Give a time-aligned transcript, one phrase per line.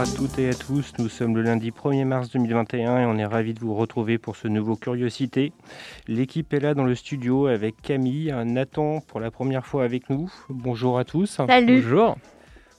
[0.00, 3.26] À toutes et à tous, nous sommes le lundi 1er mars 2021 et on est
[3.26, 5.52] ravis de vous retrouver pour ce nouveau Curiosité.
[6.08, 10.32] L'équipe est là dans le studio avec Camille, Nathan pour la première fois avec nous.
[10.48, 11.42] Bonjour à tous.
[11.46, 11.82] Salut.
[11.82, 12.16] Bonjour.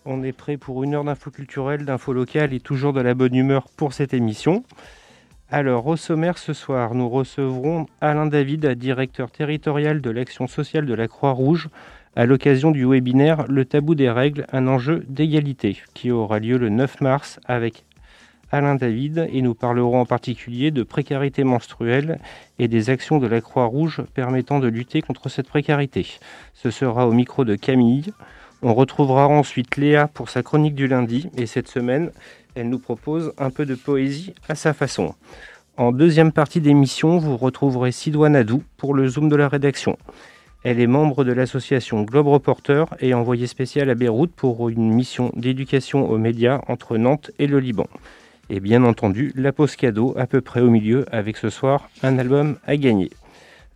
[0.04, 3.36] On est prêt pour une heure d'info culturelle, d'info locale et toujours de la bonne
[3.36, 4.64] humeur pour cette émission.
[5.52, 10.94] Alors, au sommaire ce soir, nous recevrons Alain David, directeur territorial de l'action sociale de
[10.96, 11.70] la Croix-Rouge,
[12.16, 16.70] à l'occasion du webinaire Le tabou des règles, un enjeu d'égalité, qui aura lieu le
[16.70, 17.86] 9 mars avec
[18.52, 22.20] Alain David et nous parlerons en particulier de précarité menstruelle
[22.60, 26.06] et des actions de la Croix-Rouge permettant de lutter contre cette précarité.
[26.54, 28.12] Ce sera au micro de Camille.
[28.62, 32.12] On retrouvera ensuite Léa pour sa chronique du lundi et cette semaine,
[32.56, 35.16] elle nous propose un peu de poésie à sa façon.
[35.78, 39.98] En deuxième partie d'émission, vous retrouverez Sidoine Adou pour le Zoom de la rédaction.
[40.64, 45.32] Elle est membre de l'association Globe Reporter et envoyée spéciale à Beyrouth pour une mission
[45.36, 47.88] d'éducation aux médias entre Nantes et le Liban.
[48.52, 52.20] Et bien entendu, la pause cadeau à peu près au milieu avec ce soir un
[52.20, 53.10] album à gagner.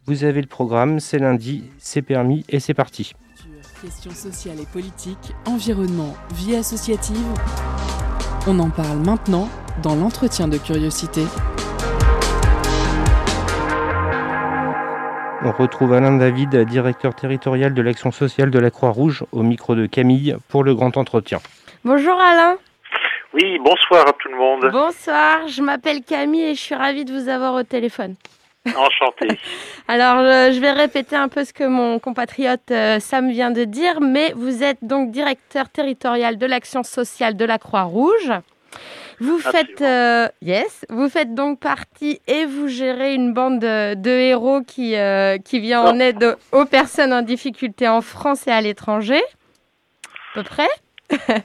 [0.05, 3.13] Vous avez le programme, c'est lundi, c'est permis et c'est parti.
[3.81, 7.17] Questions sociales et politiques, environnement, vie associative.
[8.45, 9.49] On en parle maintenant
[9.81, 11.23] dans l'entretien de curiosité.
[15.47, 19.85] On retrouve Alain David, directeur territorial de l'action sociale de la Croix-Rouge, au micro de
[19.85, 21.37] Camille pour le grand entretien.
[21.83, 22.57] Bonjour Alain.
[23.31, 24.71] Oui, bonsoir à tout le monde.
[24.71, 28.15] Bonsoir, je m'appelle Camille et je suis ravie de vous avoir au téléphone.
[28.75, 29.27] Enchanté.
[29.87, 33.65] Alors, euh, je vais répéter un peu ce que mon compatriote euh, Sam vient de
[33.65, 38.31] dire, mais vous êtes donc directeur territorial de l'action sociale de la Croix-Rouge.
[39.19, 44.09] Vous faites, euh, yes, vous faites donc partie et vous gérez une bande de, de
[44.09, 48.61] héros qui, euh, qui vient en aide aux personnes en difficulté en France et à
[48.61, 49.21] l'étranger.
[50.33, 50.67] À peu près.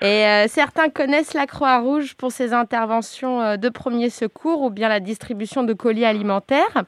[0.00, 4.88] Et euh, certains connaissent la Croix-Rouge pour ses interventions euh, de premier secours ou bien
[4.88, 6.84] la distribution de colis alimentaires.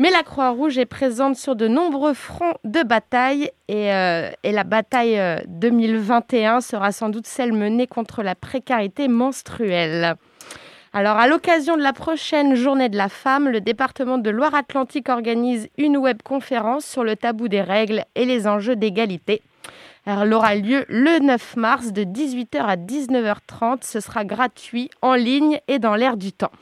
[0.00, 4.64] Mais la Croix-Rouge est présente sur de nombreux fronts de bataille et, euh, et la
[4.64, 10.16] bataille euh, 2021 sera sans doute celle menée contre la précarité menstruelle.
[10.92, 15.68] Alors, à l'occasion de la prochaine journée de la femme, le département de Loire-Atlantique organise
[15.78, 19.40] une webconférence sur le tabou des règles et les enjeux d'égalité.
[20.06, 23.82] Alors, Elle aura lieu le 9 mars de 18h à 19h30.
[23.84, 26.52] Ce sera gratuit, en ligne et dans l'air du temps.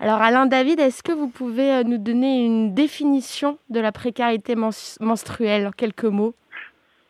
[0.00, 4.54] Alors, Alain David, est-ce que vous pouvez euh, nous donner une définition de la précarité
[4.56, 6.34] mens- menstruelle en quelques mots?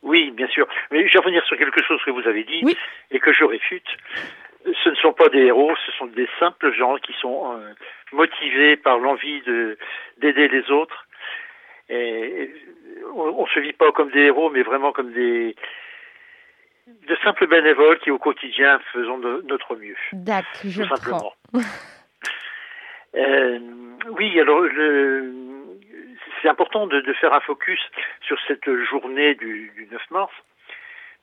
[0.03, 0.67] Oui, bien sûr.
[0.91, 2.77] Mais je vais revenir sur quelque chose que vous avez dit Oui.
[3.11, 3.87] et que je réfute.
[4.85, 7.73] Ce ne sont pas des héros, ce sont des simples gens qui sont euh,
[8.13, 9.79] motivés par l'envie de
[10.21, 11.07] d'aider les autres.
[11.91, 12.51] Et
[13.15, 15.55] on, on se vit pas comme des héros, mais vraiment comme des
[16.87, 19.97] de simples bénévoles qui au quotidien faisons de notre mieux.
[20.13, 21.33] D'accord, je simplement.
[23.17, 23.59] Euh,
[24.11, 25.35] oui, alors le-
[26.41, 27.81] c'est important de, de faire un focus
[28.23, 30.33] sur cette journée du, du 9 mars,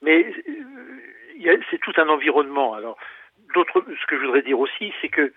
[0.01, 0.25] mais
[1.45, 2.73] euh, c'est tout un environnement.
[2.73, 2.97] Alors,
[3.53, 5.31] d'autres, ce que je voudrais dire aussi, c'est que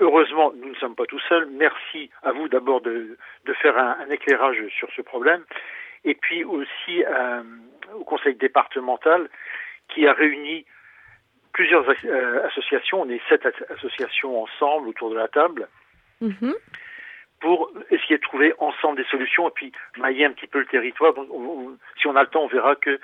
[0.00, 1.46] heureusement, nous ne sommes pas tout seuls.
[1.50, 5.44] Merci à vous d'abord de, de faire un, un éclairage sur ce problème,
[6.04, 7.42] et puis aussi euh,
[7.94, 9.28] au Conseil départemental
[9.88, 10.64] qui a réuni
[11.52, 15.68] plusieurs euh, associations, on est sept as- associations ensemble autour de la table,
[16.20, 16.54] Mhm.
[17.40, 21.12] pour essayer de trouver ensemble des solutions et puis mailler un petit peu le territoire.
[22.00, 22.98] Si on a le temps, on verra que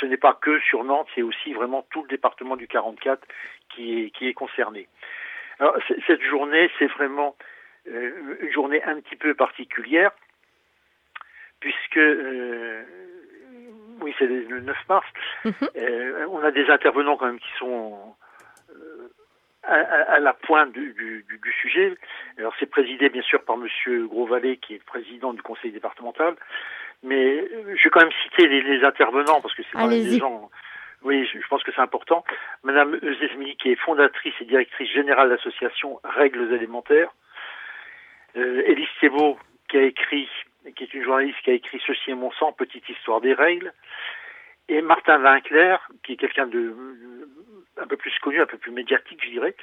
[0.00, 3.26] ce n'est pas que sur Nantes, c'est aussi vraiment tout le département du 44
[3.70, 4.88] qui est, qui est concerné.
[5.58, 5.76] Alors,
[6.06, 7.36] cette journée, c'est vraiment
[7.88, 10.10] euh, une journée un petit peu particulière,
[11.60, 12.82] puisque, euh,
[14.00, 15.06] oui, c'est le 9 mars,
[15.44, 15.52] Mhm.
[15.76, 18.14] euh, on a des intervenants quand même qui sont
[18.74, 19.08] euh,
[19.62, 21.94] à, à- la pointe du, du, sujet.
[22.38, 26.36] Alors c'est présidé bien sûr par Monsieur Grosvalet qui est président du conseil départemental,
[27.02, 30.18] mais je vais quand même citer les, les intervenants parce que c'est quand même des
[30.18, 30.50] gens.
[31.02, 32.24] Oui, je, pense que c'est important.
[32.62, 37.10] Madame Eusesmi qui est fondatrice et directrice générale de l'association Règles élémentaires.
[38.36, 39.38] Euh, Élise Thébault
[39.68, 40.28] qui a écrit,
[40.74, 43.72] qui est une journaliste qui a écrit Ceci est mon sang, petite histoire des règles.
[44.68, 46.74] Et Martin Winkler, qui est quelqu'un de
[47.78, 49.54] un peu plus connu, un peu plus médiatique, je dirais,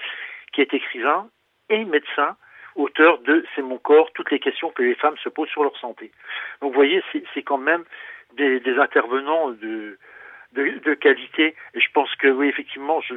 [0.53, 1.29] qui est écrivain
[1.69, 2.37] et médecin.
[2.75, 5.77] auteur de C'est mon corps, toutes les questions que les femmes se posent sur leur
[5.77, 6.11] santé.
[6.61, 7.03] Donc vous voyez,
[7.33, 7.83] c'est quand même
[8.33, 9.97] des, des intervenants de,
[10.53, 11.55] de, de, qualité.
[11.73, 13.15] Et je pense que oui, effectivement, je,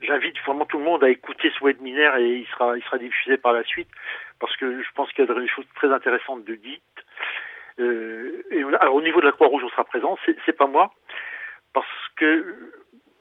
[0.00, 3.36] j'invite vraiment tout le monde à écouter ce webinaire et il sera, il sera diffusé
[3.36, 3.88] par la suite
[4.38, 6.82] parce que je pense qu'il y a des choses très intéressantes de dites.
[7.78, 10.18] Euh, et au niveau de la Croix-Rouge, on sera présent.
[10.24, 10.92] C'est, c'est pas moi
[11.72, 12.72] parce que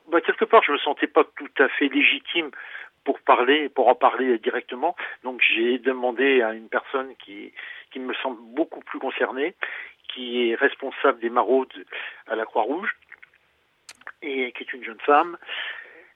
[0.08, 2.52] bah, quelque part, je me sentais pas tout à fait légitime
[3.04, 4.96] pour parler, pour en parler directement.
[5.24, 7.54] Donc, j'ai demandé à une personne qui,
[7.92, 9.56] qui me semble beaucoup plus concernée,
[10.16, 11.86] qui est responsable des maraudes
[12.28, 12.96] à la Croix-Rouge
[14.22, 15.38] et qui est une jeune femme.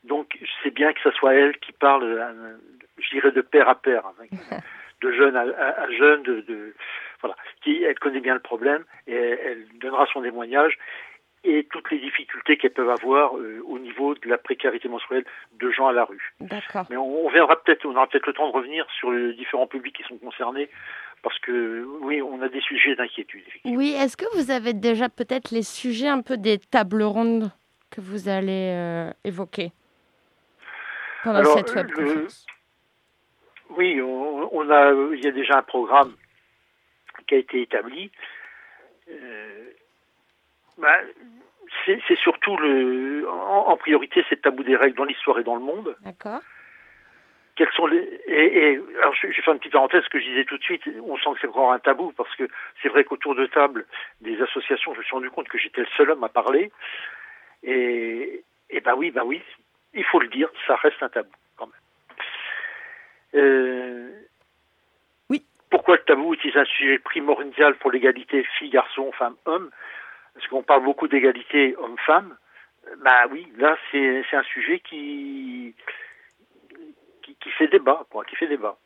[0.03, 2.57] Donc, c'est bien que ce soit elle qui parle, euh,
[2.97, 4.25] je dirais, de père à père, hein,
[5.01, 6.73] de jeune à, à, jeune, de, de,
[7.21, 10.77] voilà, qui elle connaît bien le problème et elle donnera son témoignage
[11.44, 15.25] et toutes les difficultés qu'elles peuvent avoir euh, au niveau de la précarité menstruelle
[15.59, 16.33] de gens à la rue.
[16.39, 16.86] D'accord.
[16.89, 19.68] Mais on, on verra peut-être, on aura peut-être le temps de revenir sur les différents
[19.68, 20.69] publics qui sont concernés,
[21.21, 23.44] parce que oui, on a des sujets d'inquiétude.
[23.65, 27.51] Oui, est-ce que vous avez déjà peut-être les sujets un peu des tables rondes
[27.89, 29.71] que vous allez euh, évoquer
[31.24, 32.45] pendant Alors, cette webconférence?
[33.71, 36.13] Oui, on, on, a, il y a déjà un programme
[37.27, 38.12] qui a été établi.
[39.09, 39.71] Euh,
[40.79, 40.97] bah,
[41.85, 45.61] c'est surtout le, en, en priorité, c'est tabou des règles dans l'histoire et dans le
[45.61, 45.95] monde.
[46.01, 46.41] D'accord.
[47.55, 47.97] Quels sont les
[48.27, 50.63] et, et alors je, je fais une petite parenthèse ce que je disais tout de
[50.63, 50.81] suite.
[51.03, 52.47] On sent que c'est encore un tabou parce que
[52.81, 53.85] c'est vrai qu'autour de table
[54.21, 56.71] des associations, je me suis rendu compte que j'étais le seul homme à parler.
[57.63, 59.41] Et, et bah oui, bah oui,
[59.93, 63.43] il faut le dire, ça reste un tabou quand même.
[63.43, 64.09] Euh,
[65.29, 65.43] oui.
[65.69, 69.69] Pourquoi le tabou est-il un sujet primordial pour l'égalité filles-garçons, femmes-hommes
[70.39, 72.38] parce qu'on parle beaucoup d'égalité homme-femme,
[73.03, 75.75] bah oui, là c'est un sujet qui,
[77.21, 78.77] qui, fait débat, quoi, qui fait débat.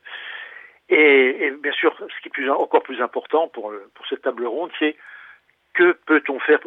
[0.90, 4.96] Et, bien sûr, ce qui est encore plus important pour, pour cette table ronde, c'est
[5.74, 6.60] que peut-on faire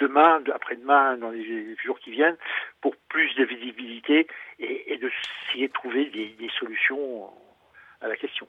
[0.00, 2.36] demain, après-demain, dans les jours qui viennent,
[2.80, 4.26] pour plus de visibilité
[4.58, 5.10] et, de
[5.52, 7.30] s'y trouver des, solutions
[8.00, 8.48] à la question.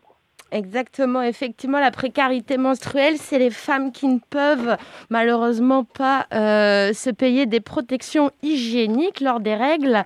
[0.51, 4.77] Exactement, effectivement, la précarité menstruelle, c'est les femmes qui ne peuvent
[5.11, 10.03] malheureusement pas euh, se payer des protections hygiéniques lors des règles.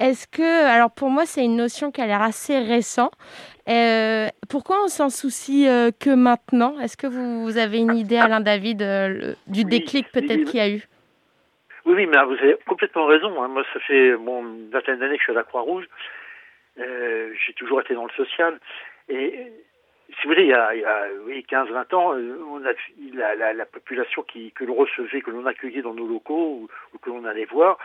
[0.00, 3.12] Est-ce que, alors pour moi, c'est une notion qui a l'air assez récente.
[3.68, 6.78] Euh, pourquoi on s'en soucie euh, que maintenant?
[6.80, 8.78] Est-ce que vous, vous, avez une idée, Alain David,
[9.46, 10.82] du oui, déclic peut-être oui, qu'il y a eu?
[11.86, 13.40] Oui, oui, mais vous avez complètement raison.
[13.40, 13.46] Hein.
[13.46, 15.86] Moi, ça fait bon, une vingtaine d'années que je suis à la Croix-Rouge.
[16.76, 18.58] J'ai toujours été dans le social.
[19.08, 19.52] Et
[20.08, 22.14] si vous voulez, il y a, il y a oui, 15-20 ans,
[22.50, 22.72] on a,
[23.14, 26.68] la, la, la population qui, que l'on recevait, que l'on accueillait dans nos locaux ou,
[26.92, 27.78] ou que l'on allait voir,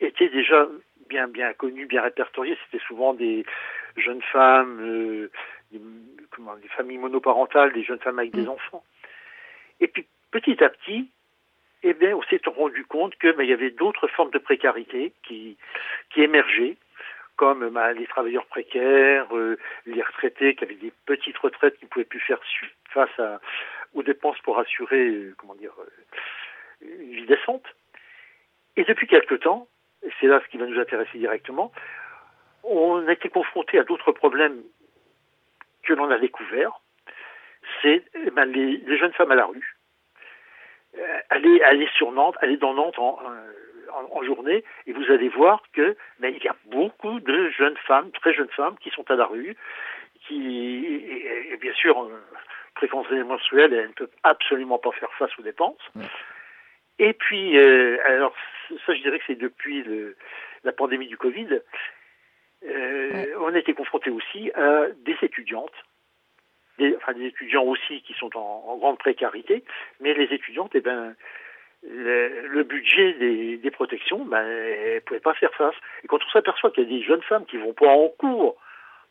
[0.00, 0.68] était déjà
[1.08, 2.56] bien bien connue, bien répertoriée.
[2.64, 3.44] C'était souvent des
[3.96, 5.30] jeunes femmes, euh,
[5.72, 5.80] des,
[6.30, 8.84] comment, des familles monoparentales, des jeunes femmes avec des enfants.
[9.80, 11.08] Et puis petit à petit,
[11.82, 15.12] eh bien, on s'est rendu compte que ben, il y avait d'autres formes de précarité
[15.22, 15.56] qui
[16.10, 16.76] qui émergeaient
[17.38, 19.56] comme bah, les travailleurs précaires, euh,
[19.86, 22.40] les retraités qui avaient des petites retraites qui ne pouvaient plus faire
[22.90, 23.40] face à,
[23.94, 27.64] aux dépenses pour assurer, euh, comment dire, euh, une vie décente.
[28.76, 29.68] Et depuis quelque temps,
[30.02, 31.72] et c'est là ce qui va nous intéresser directement,
[32.64, 34.60] on a été confronté à d'autres problèmes
[35.84, 36.80] que l'on a découverts.
[37.82, 39.76] C'est eh ben, les, jeunes femmes à la rue.
[41.30, 43.16] aller, aller sur Nantes, aller dans Nantes en,
[43.92, 47.76] en, en, journée et vous allez voir que mais il y a beaucoup de jeunes
[47.86, 49.56] femmes, très jeunes femmes, qui sont à la rue,
[50.26, 52.22] qui et, et bien sûr euh,
[52.74, 55.90] précarité menstruelle, elles ne peuvent absolument pas faire face aux dépenses.
[56.98, 58.34] Et puis euh, alors
[58.86, 60.16] ça je dirais que c'est depuis le,
[60.64, 61.60] la pandémie du Covid,
[62.64, 63.34] euh, ouais.
[63.38, 65.74] on a été confronté aussi à des étudiantes
[66.78, 69.64] des, enfin des étudiants aussi qui sont en, en grande précarité,
[70.00, 71.14] mais les étudiantes, eh ben,
[71.82, 75.74] le, le, budget des, protections, ben, elles ne pouvaient pas faire face.
[76.02, 78.56] Et quand on s'aperçoit qu'il y a des jeunes femmes qui vont pas en cours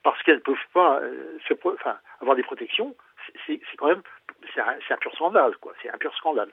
[0.03, 2.95] parce qu'elles ne peuvent pas euh, enfin, avoir des protections,
[3.45, 4.01] c'est quand même
[4.53, 5.73] c'est un, pur scandale, quoi.
[5.81, 6.49] C'est un pur scandale.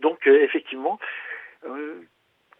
[0.00, 0.98] Donc euh, effectivement,
[1.66, 2.02] euh,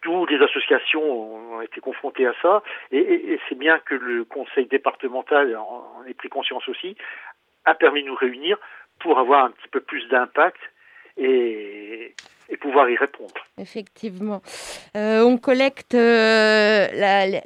[0.03, 5.57] toutes les associations ont été confrontées à ça, et c'est bien que le conseil départemental
[5.57, 6.97] en, en ait pris conscience aussi,
[7.65, 8.59] a permis de nous réunir
[9.01, 10.61] pour avoir un petit peu plus d'impact
[11.17, 12.15] et
[12.49, 13.35] et pouvoir y répondre.
[13.59, 14.43] Effectivement.
[14.97, 16.89] Euh, on collecte euh,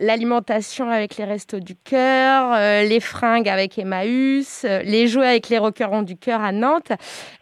[0.01, 5.59] l'alimentation avec les restos du cœur, euh, les fringues avec Emmaüs, les jouets avec les
[5.59, 6.93] requérants du cœur à Nantes.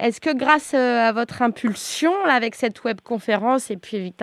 [0.00, 4.14] Est-ce que grâce à votre impulsion, avec cette webconférence et puis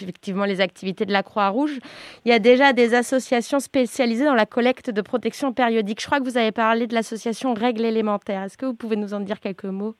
[0.00, 1.78] effectivement les activités de la Croix-Rouge,
[2.24, 6.00] il y a déjà des associations spécialisées dans la collecte de protection périodique?
[6.00, 8.42] Je crois que vous avez parlé de l'association Règles élémentaires.
[8.42, 9.94] Est-ce que vous pouvez nous en dire quelques mots?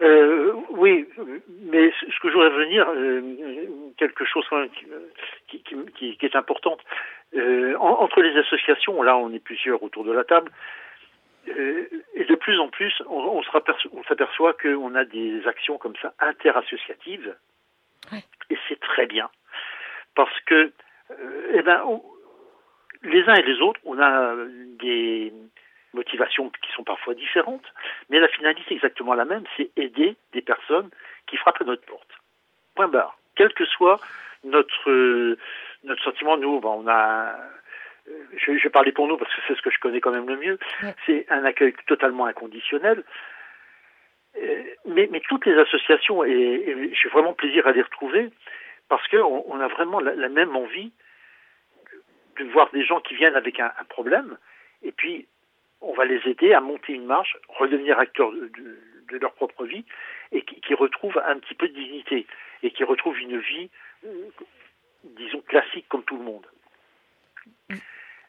[0.00, 1.08] Euh, oui,
[1.62, 3.20] mais ce que je voudrais venir, euh,
[3.96, 4.46] quelque chose
[5.48, 6.80] qui, qui, qui, qui est importante.
[7.34, 10.50] Euh, entre les associations, là on est plusieurs autour de la table,
[11.48, 16.14] euh, et de plus en plus on, on s'aperçoit qu'on a des actions comme ça
[16.20, 17.36] interassociatives,
[18.50, 19.28] et c'est très bien,
[20.14, 20.72] parce que
[21.10, 22.02] euh, eh ben, on,
[23.02, 24.34] les uns et les autres, on a
[24.78, 25.32] des
[25.98, 27.68] motivations qui sont parfois différentes,
[28.08, 30.90] mais la finalité est exactement la même, c'est aider des personnes
[31.26, 32.12] qui frappent à notre porte.
[32.74, 33.18] Point barre.
[33.36, 34.00] Quel que soit
[34.44, 35.38] notre euh,
[35.84, 37.34] notre sentiment, nous, ben, on a
[38.08, 40.10] euh, je, je vais parler pour nous parce que c'est ce que je connais quand
[40.10, 40.58] même le mieux.
[41.06, 43.04] C'est un accueil totalement inconditionnel.
[44.36, 48.30] Euh, mais, mais, toutes les associations, et, et j'ai vraiment plaisir à les retrouver,
[48.88, 50.92] parce qu'on on a vraiment la, la, même envie
[52.38, 54.36] de voir des gens qui viennent avec un, un problème,
[54.82, 55.26] et puis
[55.80, 58.78] on va les aider à monter une marche, redevenir acteurs de, de,
[59.10, 59.84] de leur propre vie
[60.32, 62.26] et qui, qui, retrouvent un petit peu de dignité
[62.62, 63.70] et qui retrouvent une vie,
[64.04, 64.28] euh,
[65.04, 66.46] disons, classique comme tout le monde.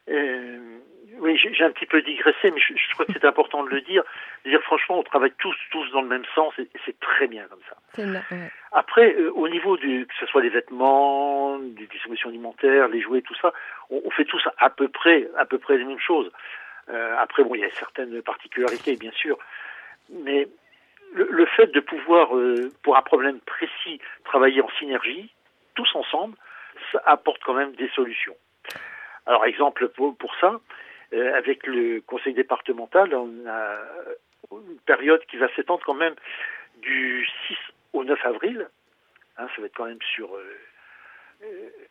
[0.08, 0.78] Euh,
[1.18, 3.80] oui, j'ai un petit peu digressé, mais je, je crois que c'est important de le
[3.82, 4.02] dire.
[4.44, 7.26] De dire franchement, on travaille tous, tous dans le même sens, et, et c'est très
[7.26, 8.02] bien comme ça.
[8.02, 8.50] Là, ouais.
[8.72, 13.22] Après, euh, au niveau du, que ce soit les vêtements, des distributions alimentaires, les jouets,
[13.22, 13.52] tout ça,
[13.90, 16.30] on, on, fait tous à peu près, à peu près les mêmes choses.
[16.92, 19.38] Euh, après, bon, il y a certaines particularités, bien sûr,
[20.10, 20.48] mais
[21.12, 25.32] le, fait de pouvoir, euh, pour un problème précis, travailler en synergie,
[25.74, 26.36] tous ensemble,
[26.92, 28.36] ça apporte quand même des solutions.
[29.26, 30.60] Alors, exemple pour, ça,
[31.12, 33.78] euh, avec le conseil départemental, on a
[34.52, 36.14] une période qui va s'étendre quand même
[36.78, 37.56] du 6
[37.92, 38.68] au 9 avril.
[39.36, 40.30] Hein, ça va être quand même sur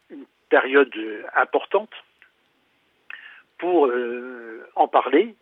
[0.10, 0.94] une période
[1.36, 1.92] importante
[3.58, 3.88] pour
[4.80, 5.36] en parler,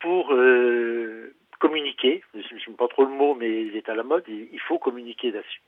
[0.00, 2.22] pour euh, communiquer.
[2.34, 4.24] Je n'aime pas trop le mot, mais il est à la mode.
[4.28, 5.60] Il faut communiquer là-dessus.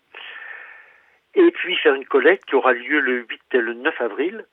[1.34, 4.44] Et puis faire une collecte qui aura lieu le 8 et le 9 avril.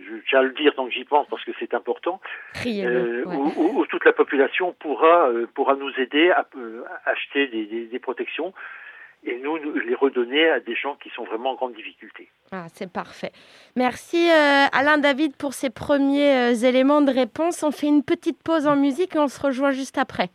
[0.00, 2.20] Je tiens à le dire tant que j'y pense parce que c'est important.
[2.64, 3.34] Euh, ouais.
[3.34, 6.46] où, où, où, toute la population pourra, euh, pourra nous aider à,
[7.04, 8.54] acheter des, des, des protections
[9.24, 12.28] et nous, nous, les redonner à des gens qui sont vraiment en grande difficulté.
[12.52, 13.32] Ah, c'est parfait.
[13.76, 17.62] Merci euh, Alain David pour ces premiers euh, éléments de réponse.
[17.62, 20.30] On fait une petite pause en musique et on se rejoint juste après.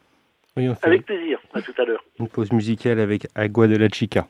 [0.56, 1.40] Oui, on fait avec plaisir.
[1.54, 2.04] À tout à l'heure.
[2.20, 4.28] Une pause musicale avec Agua de la Chica.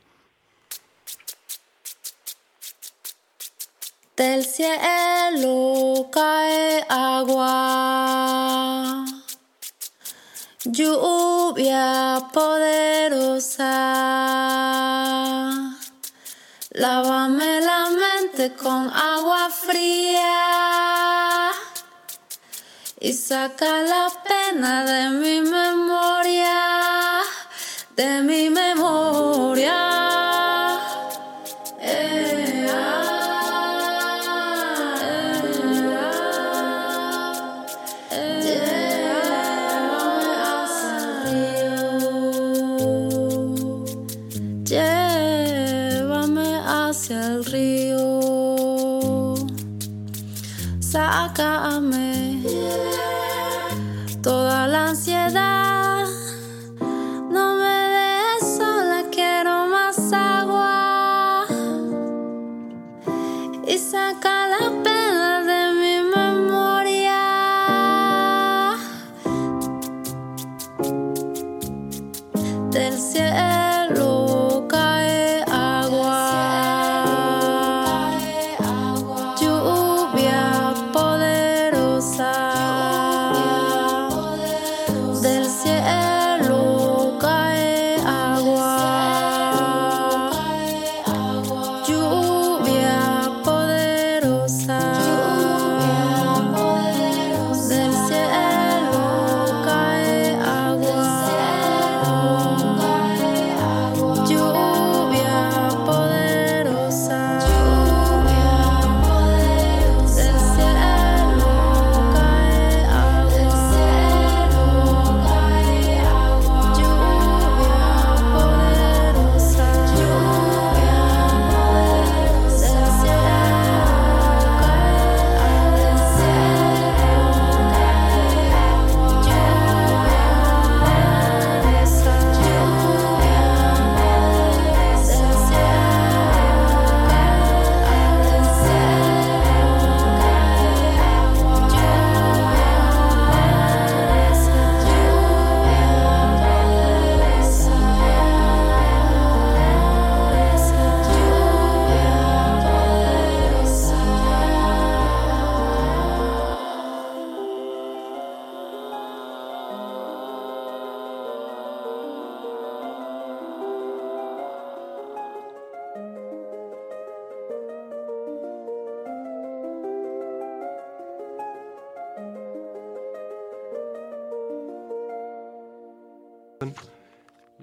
[4.15, 8.03] Del cielo cae agua.
[10.65, 13.67] Lluvia poderosa,
[16.71, 21.51] lávame la mente con agua fría
[22.97, 27.19] y saca la pena de mi memoria,
[27.97, 29.32] de mi memoria.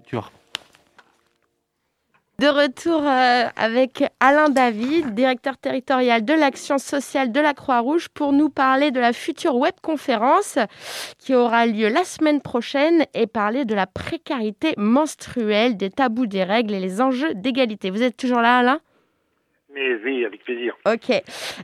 [0.06, 0.30] Tu vois.
[2.40, 8.32] De retour euh, avec Alain David, directeur territorial de l'action sociale de la Croix-Rouge, pour
[8.32, 10.58] nous parler de la future webconférence
[11.18, 16.42] qui aura lieu la semaine prochaine et parler de la précarité menstruelle, des tabous des
[16.42, 17.90] règles et les enjeux d'égalité.
[17.90, 18.80] Vous êtes toujours là, Alain?
[19.74, 20.74] Mais oui, avec plaisir.
[20.86, 21.12] Ok.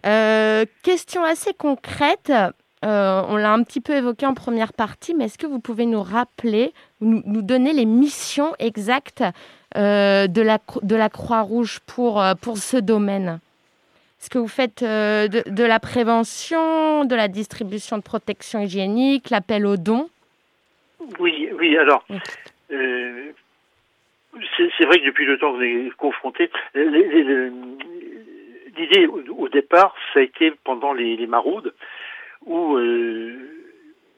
[0.05, 2.31] Euh, question assez concrète.
[2.85, 5.87] Euh, on l'a un petit peu évoqué en première partie, mais est-ce que vous pouvez
[5.87, 9.23] nous rappeler, nous, nous donner les missions exactes
[9.77, 13.41] euh, de la, de la Croix-Rouge pour, euh, pour ce domaine.
[14.21, 19.31] Est-ce que vous faites euh, de, de la prévention, de la distribution de protection hygiénique,
[19.31, 20.09] l'appel aux dons.
[21.21, 22.05] Oui, oui, alors,
[22.73, 23.31] euh,
[24.57, 27.51] c'est vrai que depuis le temps qu'on est confronté, les- les- les-
[28.77, 31.73] l'idée au, au départ, ça a été pendant les, les maraudes,
[32.47, 33.56] où euh,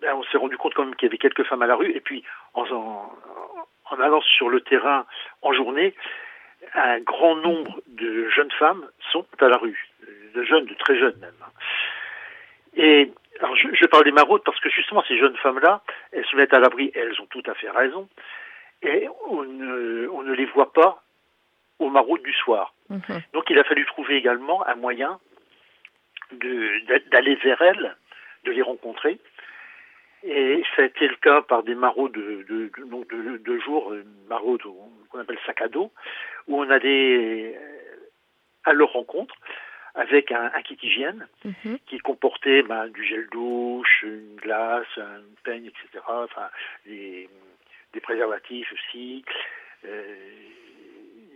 [0.00, 1.90] ben, on s'est rendu compte quand même qu'il y avait quelques femmes à la rue,
[1.92, 2.24] et puis
[2.54, 3.12] en, en,
[3.90, 5.06] en allant sur le terrain
[5.42, 5.94] en journée,
[6.74, 9.88] un grand nombre de jeunes femmes sont à la rue,
[10.34, 11.32] de jeunes, de très jeunes même.
[12.76, 16.36] Et alors je, je parle des maraudes parce que justement ces jeunes femmes-là, elles se
[16.36, 18.08] mettent à l'abri, et elles ont tout à fait raison,
[18.82, 21.02] et on ne, on ne les voit pas
[21.78, 22.74] aux maraudes du soir.
[22.88, 23.22] Mhm.
[23.32, 25.18] Donc il a fallu trouver également un moyen
[26.32, 27.96] d'aller vers elles,
[28.44, 29.18] de les rencontrer.
[30.24, 33.59] Et ça a été le cas par des maraudes de, de, de, donc de, de
[33.61, 35.92] jour, euh, maraudes au- qu'on appelle sac à dos,
[36.48, 37.96] où on allait euh,
[38.64, 39.35] à leur rencontre
[39.94, 41.78] avec un, un kit hygiène Mhm.
[41.87, 46.04] qui comportait ben, du gel douche, une glace, un peigne, etc.
[46.09, 46.48] Enfin,
[46.85, 47.28] des,
[47.92, 49.24] des préservatifs aussi,
[49.85, 50.14] euh,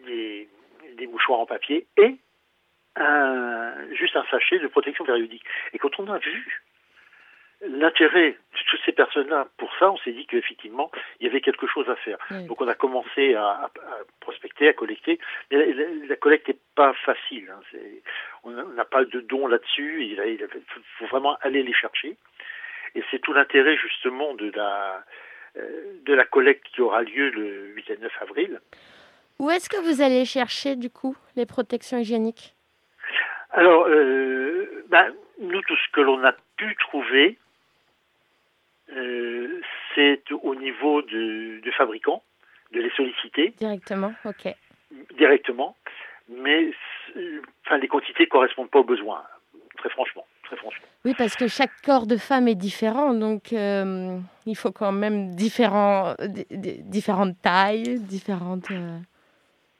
[0.06, 0.48] des,
[0.96, 2.16] des mouchoirs en papier et
[2.96, 5.44] un, juste un sachet de protection périodique.
[5.72, 6.62] Et quand on a vu
[7.68, 11.66] l'intérêt de toutes ces personnes-là pour ça, on s'est dit qu'effectivement, il y avait quelque
[11.66, 12.18] chose à faire.
[12.30, 12.44] Oui.
[12.46, 13.70] Donc on a commencé à,
[14.20, 15.18] prospecter, à collecter.
[15.50, 17.50] Mais la, la- la collecte n'est pas facile.
[17.50, 17.60] hein.
[18.44, 20.04] On n'a pas de dons là-dessus.
[20.04, 20.38] Il,
[20.98, 22.16] faut vraiment aller les chercher.
[22.94, 25.02] Et c'est tout l'intérêt justement de la,
[25.56, 28.60] euh, de la collecte qui aura lieu le 8 et 9 avril.
[29.38, 32.54] Où est-ce que vous allez chercher du coup les protections hygiéniques?
[33.50, 37.38] Alors, euh, ben, nous, tout ce que l'on a pu trouver,
[38.96, 39.60] euh,
[39.94, 42.22] c'est au niveau de, de fabricants,
[42.72, 44.52] de les solliciter directement Ok.
[45.16, 45.76] directement,
[46.28, 46.70] mais
[47.16, 49.22] euh, enfin, les quantités correspondent pas aux besoins,
[49.78, 50.86] très franchement, très franchement.
[51.04, 55.34] Oui, parce que chaque corps de femme est différent, donc euh, il faut quand même
[55.34, 58.70] différents, di- di- différentes tailles, différentes.
[58.70, 58.98] euh,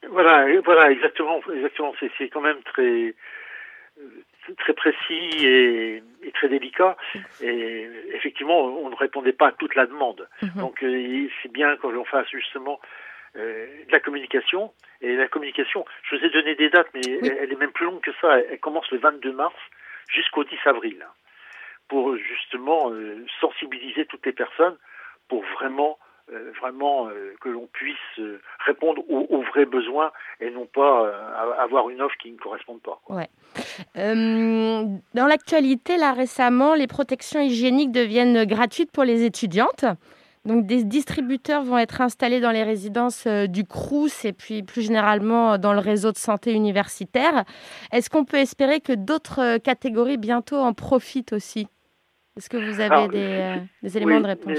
[0.09, 1.93] Voilà, voilà, exactement, exactement.
[1.99, 3.13] C'est, c'est quand même très,
[4.57, 6.97] très précis et, et très délicat.
[7.41, 10.27] Et effectivement, on ne répondait pas à toute la demande.
[10.41, 10.49] mhm.
[10.55, 12.79] Donc, euh, c'est bien que l'on fasse justement
[13.35, 14.73] euh, de la communication.
[15.01, 17.29] Et la communication, je vous ai donné des dates, mais Oui.
[17.39, 18.39] elle, est même plus longue que ça.
[18.39, 19.55] Elle, commence le 22 mars
[20.07, 21.05] jusqu'au 10 avril,
[21.87, 24.77] pour justement euh, sensibiliser toutes les personnes,
[25.27, 25.97] pour vraiment,
[26.59, 31.53] vraiment euh, que l'on puisse euh, répondre aux, aux vrais besoins et non pas euh,
[31.59, 32.99] avoir une offre qui ne corresponde pas.
[33.03, 33.23] quoi.
[33.97, 39.85] Euh, dans l'actualité, là récemment, les protections hygiéniques deviennent gratuites pour les étudiantes.
[40.45, 44.81] Donc, des distributeurs vont être installés dans les résidences euh, du CRUS et puis plus
[44.81, 47.45] généralement euh, dans le réseau de santé universitaire.
[47.93, 51.67] Est-ce qu'on peut espérer que d'autres euh, catégories bientôt en profitent aussi?
[52.35, 53.55] Est-ce que vous avez Alors, des, euh,
[53.95, 54.57] éléments Oui, de réponse?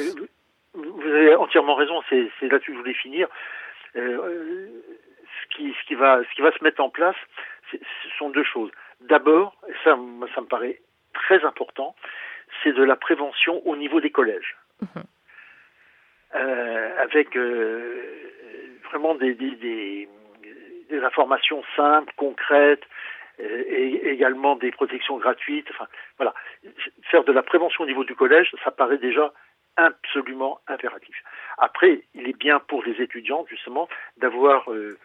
[0.74, 3.28] Vous avez entièrement raison, c'est là-dessus que je voulais finir.
[3.96, 4.66] Euh,
[5.42, 7.16] ce, qui, ce, qui va, ce qui va se mettre en place,
[7.70, 7.78] ce
[8.18, 8.70] sont deux choses.
[9.00, 9.96] D'abord, et ça,
[10.34, 10.80] ça me paraît
[11.12, 11.94] très important,
[12.62, 14.56] c'est de la prévention au niveau des collèges.
[14.80, 15.04] Mhm.
[16.34, 18.02] Euh, avec euh,
[18.90, 20.08] vraiment des, des, des,
[20.90, 22.82] des informations simples, concrètes,
[23.38, 25.66] et également des protections gratuites.
[25.70, 26.34] Enfin, voilà,
[27.10, 29.32] faire de la prévention au niveau du collège, ça paraît déjà
[29.76, 31.16] absolument impératif.
[31.58, 34.98] Après, il est bien pour les étudiants, justement, d'avoir, euh,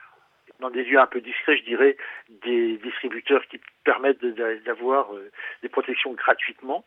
[0.59, 1.97] dans des lieux un peu discrets, je dirais,
[2.29, 6.83] des distributeurs qui permettent de- de- d'avoir euh, des protections gratuitement.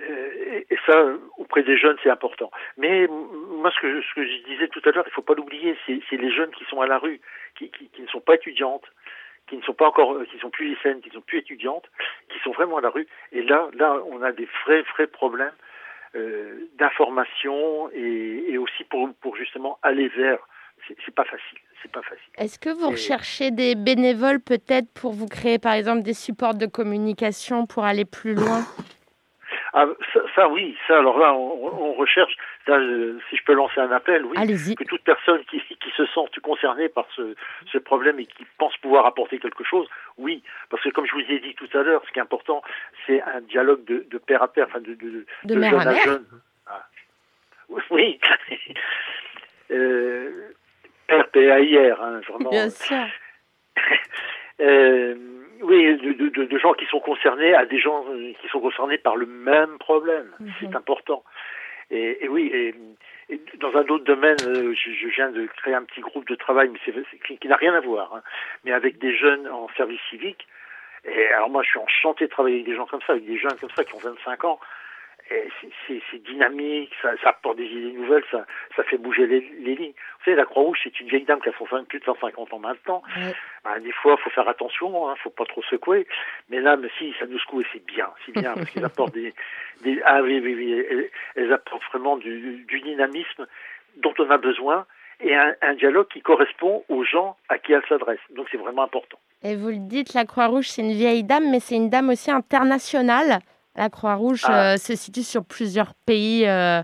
[0.00, 1.04] Euh, et, ça,
[1.36, 2.50] auprès des jeunes, c'est important.
[2.78, 5.34] Mais moi, ce que, ce que je disais tout à l'heure, il ne faut pas
[5.34, 7.20] l'oublier, c'est les jeunes qui sont à la rue,
[7.56, 8.86] qui, qui, qui ne sont pas étudiantes,
[9.48, 11.90] qui ne sont pas encore, euh, qui sont plus lycéennes, qui ne sont plus étudiantes,
[12.30, 13.06] qui sont vraiment à la rue.
[13.32, 15.52] Et là, là, on a des vrais, vrais problèmes
[16.14, 20.38] euh, d'information et, et aussi pour, pour justement aller vers.
[21.06, 22.32] C'est pas facile, c'est pas facile.
[22.38, 26.54] Est-ce que vous Et- recherchez des bénévoles peut-être pour vous créer par exemple des supports
[26.54, 28.62] de communication pour aller plus loin?
[29.74, 32.34] Ah, ça, ça, oui, ça, alors là, on, on recherche,
[32.66, 34.36] là, euh, si je peux lancer un appel, oui,
[34.76, 36.04] que toute personne qui, qui se
[36.56, 37.34] sente concernée par ce,
[37.72, 39.88] ce problème et qui pense pouvoir apporter quelque chose,
[40.18, 42.62] oui, parce que comme je vous ai dit tout à l'heure, ce qui est important,
[43.06, 45.94] c'est un dialogue de, de père à père, enfin de, de, De mère à jeune
[45.94, 46.04] mère.
[46.04, 46.26] jeune.
[46.66, 46.84] Ah.
[47.90, 48.18] Oui,
[49.70, 50.50] euh,
[51.06, 52.50] père P-A-I-R, hein, vraiment.
[52.50, 52.96] Bien sûr.
[54.60, 55.16] Euh,
[55.62, 58.60] oui, de, de- de- de gens qui sont concernés à des gens euh, qui sont
[58.60, 60.30] concernés par le même problème.
[60.38, 60.52] Mhm.
[60.60, 61.24] C'est important.
[61.92, 62.74] Et, oui, et,
[63.58, 66.70] dans un autre domaine, euh, je, je viens de créer un petit groupe de travail,
[66.70, 68.22] mais qui n'a rien à voir, hein,
[68.64, 70.48] mais avec des jeunes en service civique.
[71.04, 73.36] Et alors moi, je suis enchanté de travailler avec des gens comme ça, avec des
[73.36, 74.58] jeunes comme ça qui ont 25 ans.
[75.32, 75.48] Et
[76.10, 78.44] c'est, dynamique, ça, ça apporte des idées nouvelles, ça,
[78.76, 79.92] ça fait bouger les, les lignes.
[79.92, 82.58] Vous savez, la Croix-Rouge, c'est une vieille dame qui a 150 plus de 150 ans
[82.58, 83.02] maintenant.
[83.64, 86.06] Ben, des fois, faut faire attention, hein, faut pas trop secouer.
[86.50, 89.14] Mais là, mais si, ça nous secoue et c'est bien, c'est bien, parce qu'ils apportent
[89.14, 89.34] des,
[89.82, 93.46] des, ah oui, oui, oui, elles, elles apportent vraiment du, du dynamisme
[93.96, 94.86] dont on a besoin
[95.20, 98.18] et un, un dialogue qui correspond aux gens à qui elles s'adressent.
[98.34, 99.18] Donc c'est vraiment important.
[99.42, 102.30] Et vous le dites, la Croix-Rouge, c'est une vieille dame, mais c'est une dame aussi
[102.30, 103.40] internationale.
[103.76, 104.74] La Croix-Rouge Ah.
[104.74, 106.82] euh, se situe sur plusieurs pays euh,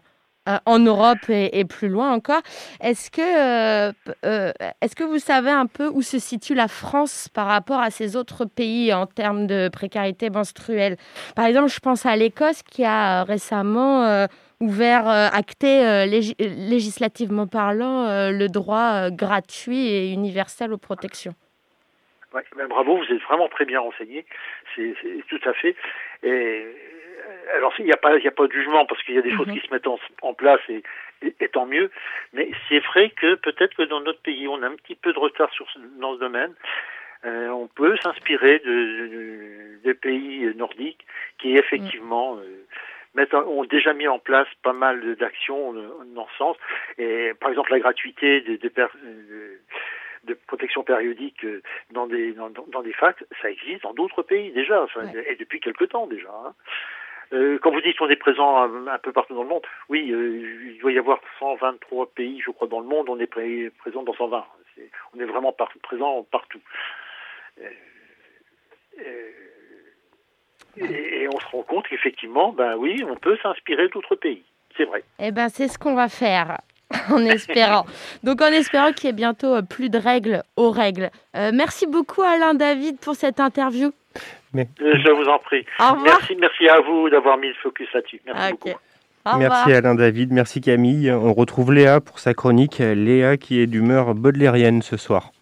[0.48, 2.40] euh, en Europe et, et plus loin encore.
[2.80, 3.88] Est-ce que,
[4.80, 8.16] est-ce que vous savez un peu où se situe la France par rapport à ces
[8.16, 10.96] autres pays en termes de précarité menstruelle?
[11.36, 14.26] Par exemple, je pense à l'Écosse qui a récemment
[14.60, 21.34] ouvert, euh, acté euh, légis- législativement parlant, euh, le droit gratuit et universel aux protections.
[22.34, 24.24] Ouais, ben bravo, vous êtes vraiment très bien renseigné.
[24.76, 25.74] C'est c'est tout à fait.
[26.22, 29.18] Et euh, alors il n'y a pas il a pas de jugement parce qu'il y
[29.18, 29.58] a des choses Mhm.
[29.58, 30.82] qui se mettent en, en place et,
[31.22, 31.90] et, et tant mieux.
[32.34, 35.18] Mais c'est vrai que peut-être que dans notre pays on a un petit peu de
[35.18, 36.54] retard sur ce- dans ce domaine.
[37.24, 41.04] Euh, on peut s'inspirer de, de- des pays nordiques
[41.38, 42.64] qui effectivement euh,
[43.14, 46.56] mettent en- ont déjà mis en place pas mal de- d'actions euh, dans ce sens.
[46.98, 48.70] Et par exemple la gratuité des, de-
[50.28, 54.82] de protection périodique euh, dans des dans, des facs, ça existe dans d'autres pays déjà,
[54.82, 55.26] enfin, Ouais.
[55.32, 56.28] et depuis quelque temps déjà.
[56.46, 56.54] hein.
[57.34, 60.10] Euh, quand vous dites qu'on est présent un, un peu partout dans le monde, oui,
[60.12, 63.70] euh, il doit y avoir 123 pays, je crois, dans le monde, on est pré-
[63.78, 64.46] présent dans 120.
[64.74, 66.60] C'est- on est vraiment par- présent partout.
[67.60, 67.68] Euh,
[70.76, 74.44] et, et on se rend compte qu'effectivement, ben oui, on peut s'inspirer d'autres pays.
[74.76, 75.02] C'est vrai.
[75.18, 76.58] Eh ben, c'est ce qu'on va faire.
[77.10, 77.84] En espérant.
[78.22, 81.10] Donc, en espérant qu'il y ait bientôt euh, plus de règles aux règles.
[81.36, 83.92] Euh, merci beaucoup, Alain David, pour cette interview.
[84.56, 85.64] Euh, Je vous en prie.
[85.78, 86.18] Au revoir.
[86.18, 88.20] Merci, merci à vous d'avoir mis le focus là-dessus.
[88.26, 88.78] Merci beaucoup.
[89.36, 91.12] Merci Alain David, merci Camille.
[91.12, 92.78] On retrouve Léa pour sa chronique.
[92.78, 95.32] Léa qui est d'humeur baudelairienne ce soir.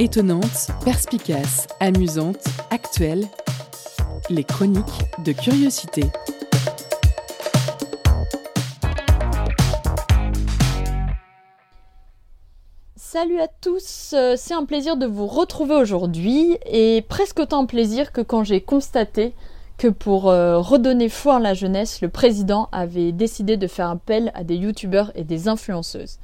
[0.00, 3.22] Étonnante, perspicace, amusante, actuelle.
[4.28, 6.02] Les chroniques de curiosité.
[13.12, 18.10] Salut à tous, euh, c'est un plaisir de vous retrouver aujourd'hui et presque autant plaisir
[18.10, 19.34] que quand j'ai constaté
[19.76, 24.32] que pour euh, redonner foi en la jeunesse, le président avait décidé de faire appel
[24.32, 26.20] à des youtubeurs et des influenceuses.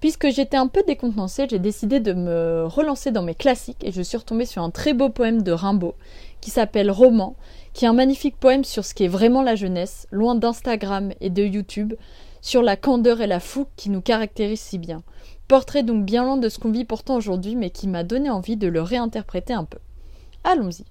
[0.00, 4.02] Puisque j'étais un peu décontenancée, j'ai décidé de me relancer dans mes classiques et je
[4.02, 5.94] suis retombée sur un très beau poème de Rimbaud
[6.42, 7.34] qui s'appelle Roman,
[7.72, 11.42] qui est un magnifique poème sur ce qu'est vraiment la jeunesse, loin d'Instagram et de
[11.42, 11.94] YouTube,
[12.42, 15.02] sur la candeur et la fougue qui nous caractérisent si bien.
[15.48, 18.56] Portrait donc bien loin de ce qu'on vit pourtant aujourd'hui, mais qui m'a donné envie
[18.56, 19.78] de le réinterpréter un peu.
[20.42, 20.84] Allons-y.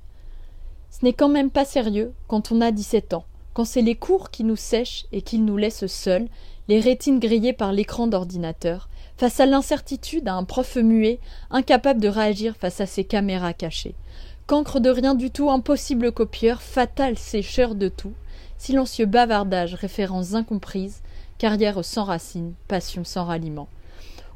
[0.89, 4.31] Ce n'est quand même pas sérieux quand on a 17 ans, quand c'est les cours
[4.31, 6.29] qui nous sèchent et qu'ils nous laissent seuls,
[6.69, 8.87] les rétines grillées par l'écran d'ordinateur,
[9.17, 11.19] face à l'incertitude à un prof muet,
[11.51, 13.95] incapable de réagir face à ses caméras cachées.
[14.47, 18.13] Cancre de rien du tout, impossible copieur, fatal sécheur de tout,
[18.57, 21.01] silencieux bavardage, références incomprises,
[21.39, 23.67] carrière sans racines, passion sans ralliement.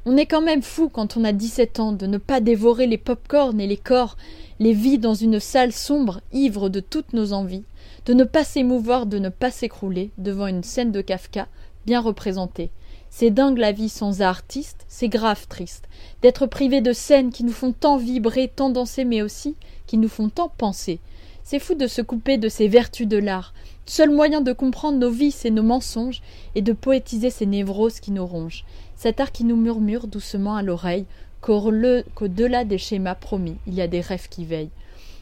[0.06, 2.98] On est quand même fou quand on a 17 ans de ne pas dévorer les
[2.98, 4.16] pop-corn et les corps,
[4.60, 7.66] les vies dans une salle sombre, ivre de toutes nos envies,
[8.06, 11.48] de ne pas s'émouvoir, de ne pas s'écrouler devant une scène de Kafka
[11.86, 12.70] bien représentée.
[13.10, 15.90] C'est dingue la vie sans artiste, c'est grave triste,
[16.22, 20.10] d'être privé de scènes qui nous font tant vibrer, tant danser, mais aussi qui nous
[20.10, 21.00] font tant penser.
[21.44, 23.54] C'est fou de se couper de ces vertus de l'art,
[23.86, 26.22] seul moyen de comprendre nos vices et nos mensonges,
[26.54, 28.64] et de poétiser ces névroses qui nous rongent.
[29.02, 31.06] Cet art qui nous murmure doucement à l'oreille
[31.40, 31.72] qu'au-
[32.16, 34.72] qu'au-delà des schémas promis, il y a des rêves qui veillent.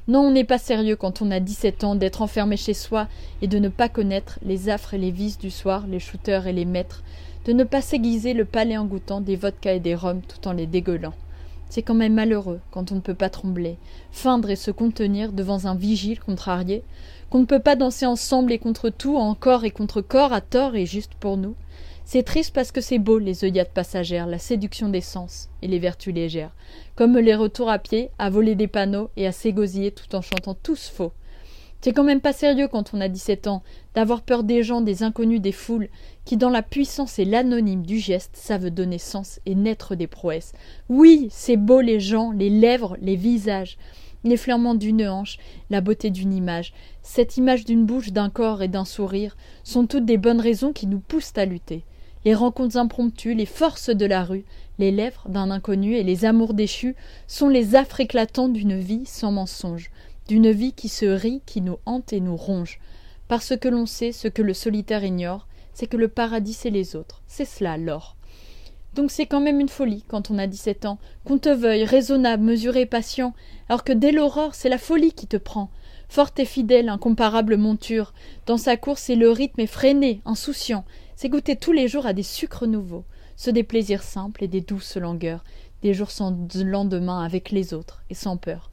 [0.07, 3.07] Non, on n'est pas sérieux quand on a 17 ans d'être enfermé chez soi
[3.43, 6.53] et de ne pas connaître les affres et les vices du soir, les shooters et
[6.53, 7.03] les maîtres,
[7.45, 10.53] de ne pas s'aiguiser le palais en goûtant des vodkas et des rhums tout en
[10.53, 11.13] les dégueulant.
[11.69, 13.77] C'est quand même malheureux quand on ne peut pas trembler,
[14.11, 16.81] feindre et se contenir devant un vigile contrarié,
[17.29, 20.75] qu'on ne peut pas danser ensemble et contre tout, encore et contre corps, à tort
[20.75, 21.53] et juste pour nous.
[22.09, 25.77] C'est triste parce que c'est beau les œillades passagères, la séduction des sens et les
[25.77, 26.55] vertus légères,
[26.95, 30.53] comme les retours à pied, à voler des panneaux et à s'égosiller tout en chantant
[30.53, 31.11] tous faux.
[31.81, 33.61] C'est quand même pas sérieux quand on a dix-sept ans,
[33.93, 35.89] d'avoir peur des gens, des inconnus, des foules,
[36.23, 40.53] qui dans la puissance et l'anonyme du geste savent donner sens et naître des prouesses.
[40.87, 43.77] Oui, c'est beau les gens, les lèvres, les visages,
[44.23, 45.39] l'effleurement d'une hanche,
[45.69, 50.05] la beauté d'une image, cette image d'une bouche, d'un corps et d'un sourire, sont toutes
[50.05, 51.83] des bonnes raisons qui nous poussent à lutter.
[52.25, 54.45] Les rencontres impromptues, les forces de la rue,
[54.80, 56.95] les lèvres d'un inconnu et les amours déchus
[57.27, 59.91] sont les affres éclatants d'une vie sans mensonge,
[60.27, 62.80] d'une vie qui se rit, qui nous hante et nous ronge.
[63.27, 66.95] Parce que l'on sait ce que le solitaire ignore, c'est que le paradis c'est les
[66.95, 67.21] autres.
[67.27, 68.15] C'est cela l'or.
[68.93, 72.43] Donc c'est quand même une folie quand on a dix-sept ans, qu'on te veuille raisonnable,
[72.43, 73.34] mesuré, patient,
[73.69, 75.69] alors que dès l'aurore c'est la folie qui te prend.
[76.10, 78.13] Forte et fidèle, incomparable monture,
[78.45, 80.86] dans sa course et le rythme effréné, insouciant,
[81.17, 83.03] c'est goûter tous les jours à des sucres nouveaux,
[83.36, 85.43] ceux des plaisirs simples et des douces langueurs,
[85.82, 88.69] des jours sans lendemain avec les autres et sans peur.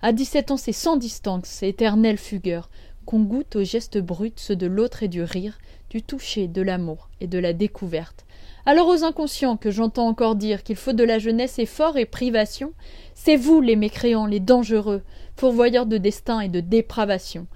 [0.00, 2.70] À dix-sept ans, c'est sans distance, éternelle fugueur,
[3.06, 5.58] qu'on goûte aux gestes bruts, ceux de l'autre et du rire,
[5.90, 8.24] du toucher, de l'amour et de la découverte.
[8.66, 12.72] Alors aux inconscients que j'entends encore dire qu'il faut de la jeunesse effort et privation,
[13.14, 15.02] c'est vous les mécréants, les dangereux,
[15.34, 17.48] fourvoyeurs de destin et de dépravation.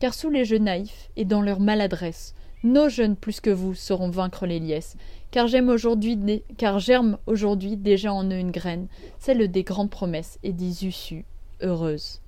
[0.00, 4.10] Car sous les jeux naïfs et dans leur maladresse, nos jeunes plus que vous sauront
[4.10, 4.96] vaincre les liesses,
[5.30, 10.38] car j'aime aujourd'hui, car germe aujourd'hui déjà en eux une graine, celle des grandes promesses
[10.42, 11.24] et des issues
[11.62, 12.20] heureuse.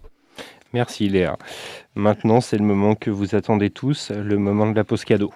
[0.72, 1.36] Merci Léa.
[1.94, 5.32] Maintenant, c'est le moment que vous attendez tous, le moment de la pause cadeau.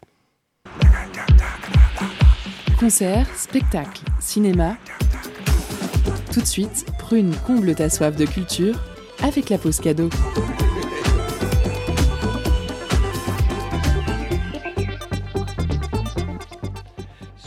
[2.79, 4.77] Concert, spectacle, cinéma.
[6.33, 8.79] Tout de suite, Prune comble ta soif de culture
[9.23, 10.11] avec la pause cadeau.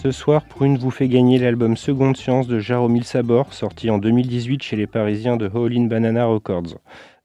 [0.01, 4.63] Ce soir, Prune vous fait gagner l'album Seconde Science de Jaromil Sabor, sorti en 2018
[4.63, 6.77] chez les Parisiens de All Banana Records.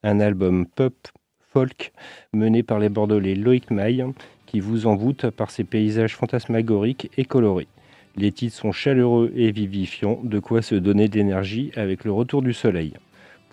[0.03, 0.93] Un album pop,
[1.53, 1.93] folk,
[2.33, 4.05] mené par les Bordelais Loïc Maille,
[4.47, 7.69] qui vous envoûte par ses paysages fantasmagoriques et colorés.
[8.17, 12.53] Les titres sont chaleureux et vivifiants, de quoi se donner d'énergie avec le retour du
[12.53, 12.95] soleil.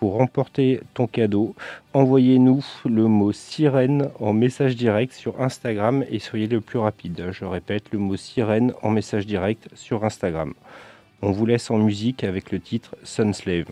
[0.02, 1.54] Pour remporter ton cadeau,
[1.94, 7.28] envoyez-nous le mot sirène en message direct sur Instagram et soyez le plus rapide.
[7.32, 10.56] Je répète, le mot sirène en message direct sur Instagram.
[11.22, 13.68] On vous laisse en musique avec le titre Sunslave.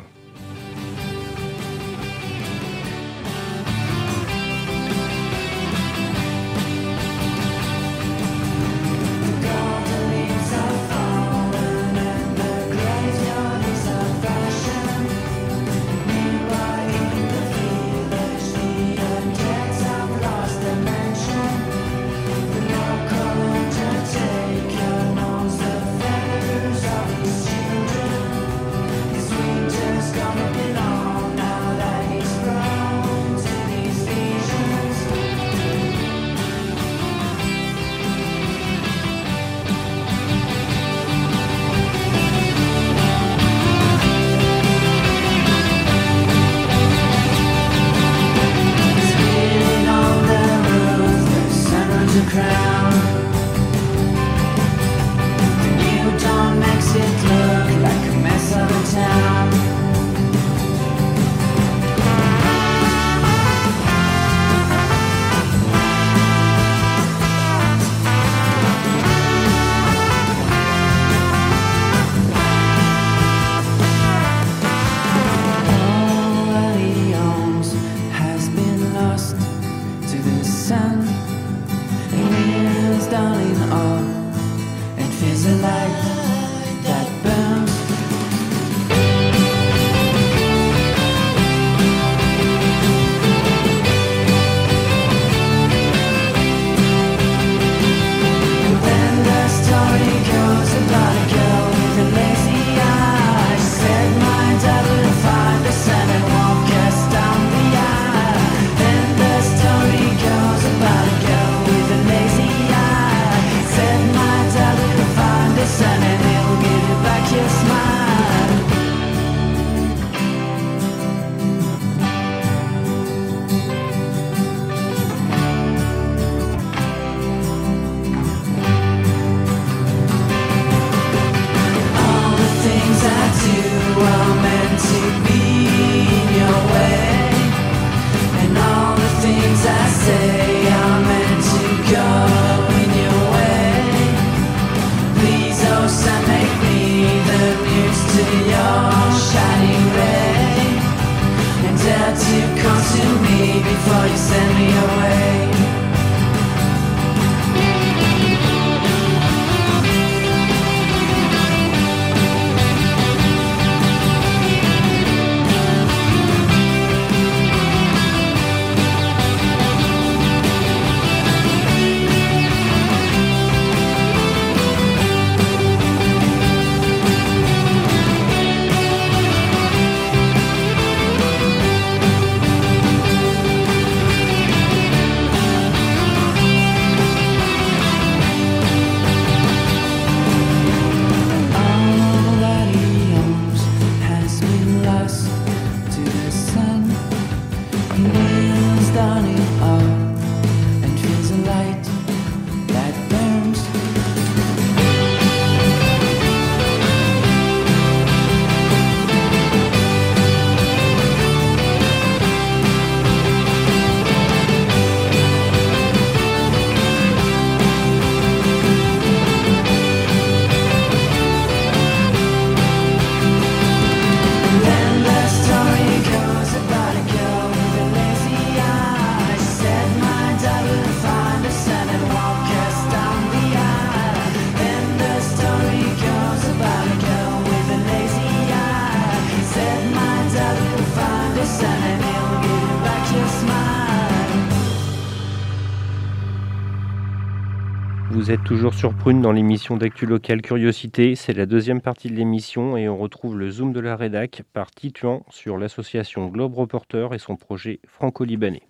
[248.29, 251.15] Vous êtes toujours sur Prune dans l'émission d'actu locale Curiosité.
[251.15, 254.69] C'est la deuxième partie de l'émission et on retrouve le Zoom de la rédac par
[254.69, 258.61] Tituan sur l'association Globe Reporter et son projet franco-libanais.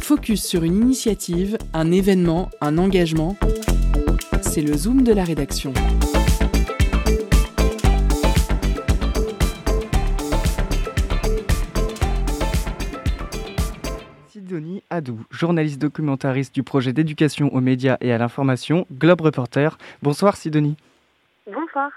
[0.00, 3.36] Focus sur une initiative, un événement, un engagement.
[4.40, 5.74] C'est le Zoom de la rédaction.
[14.92, 19.78] Adou, journaliste documentariste du projet d'éducation aux médias et à l'information Globe Reporter.
[20.02, 20.76] Bonsoir Sidonie.
[21.46, 21.90] Bonsoir.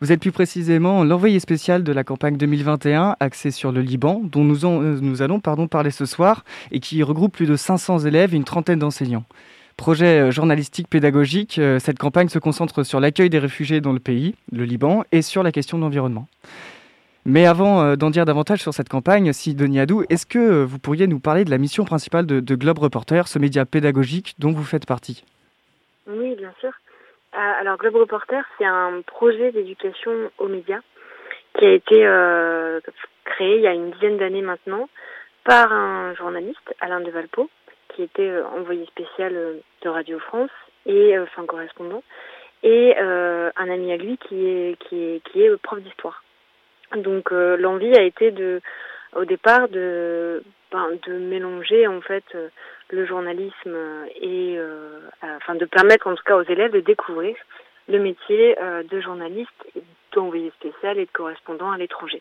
[0.00, 4.44] Vous êtes plus précisément l'envoyé spécial de la campagne 2021 axée sur le Liban, dont
[4.44, 7.98] nous, en- euh, nous allons pardon, parler ce soir et qui regroupe plus de 500
[8.06, 9.24] élèves et une trentaine d'enseignants.
[9.76, 13.98] Projet euh, journalistique pédagogique, euh, cette campagne se concentre sur l'accueil des réfugiés dans le
[13.98, 16.28] pays, le Liban, et sur la question de l'environnement.
[17.30, 20.78] Mais avant euh, d'en dire davantage sur cette campagne, Sidonie Adou, est-ce que euh, vous
[20.78, 24.64] pourriez nous parler de la mission principale de, Globe Reporter, ce média pédagogique dont vous
[24.64, 25.26] faites partie?
[26.06, 26.70] Oui, bien sûr.
[27.34, 30.80] Euh, alors, Globe Reporter, c'est un projet d'éducation aux médias
[31.58, 31.96] qui a été
[33.24, 34.88] créé il y a une dizaine d'années maintenant
[35.44, 37.50] par un journaliste, Alain de Valpo,
[37.90, 39.34] qui était envoyé spécial
[39.82, 40.50] de Radio France
[40.86, 42.02] et enfin correspondant,
[42.62, 46.22] et un ami à lui qui est qui est qui est prof d'histoire.
[46.96, 48.60] Donc euh, l'envie a été de
[49.14, 52.48] au départ de ben, de mélanger en fait euh,
[52.90, 53.76] le journalisme
[54.20, 55.00] et euh,
[55.36, 57.36] enfin de permettre en tout cas aux élèves de découvrir
[57.88, 58.54] le métier
[58.90, 59.48] de journaliste,
[60.12, 62.20] d'envoyé spécial et de correspondant à l'étranger.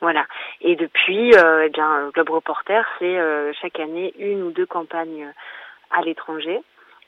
[0.00, 0.26] Voilà.
[0.60, 5.32] Et depuis, euh, eh bien, Globe Reporter, c'est euh, chaque année une ou deux campagnes
[5.90, 6.60] à l'étranger,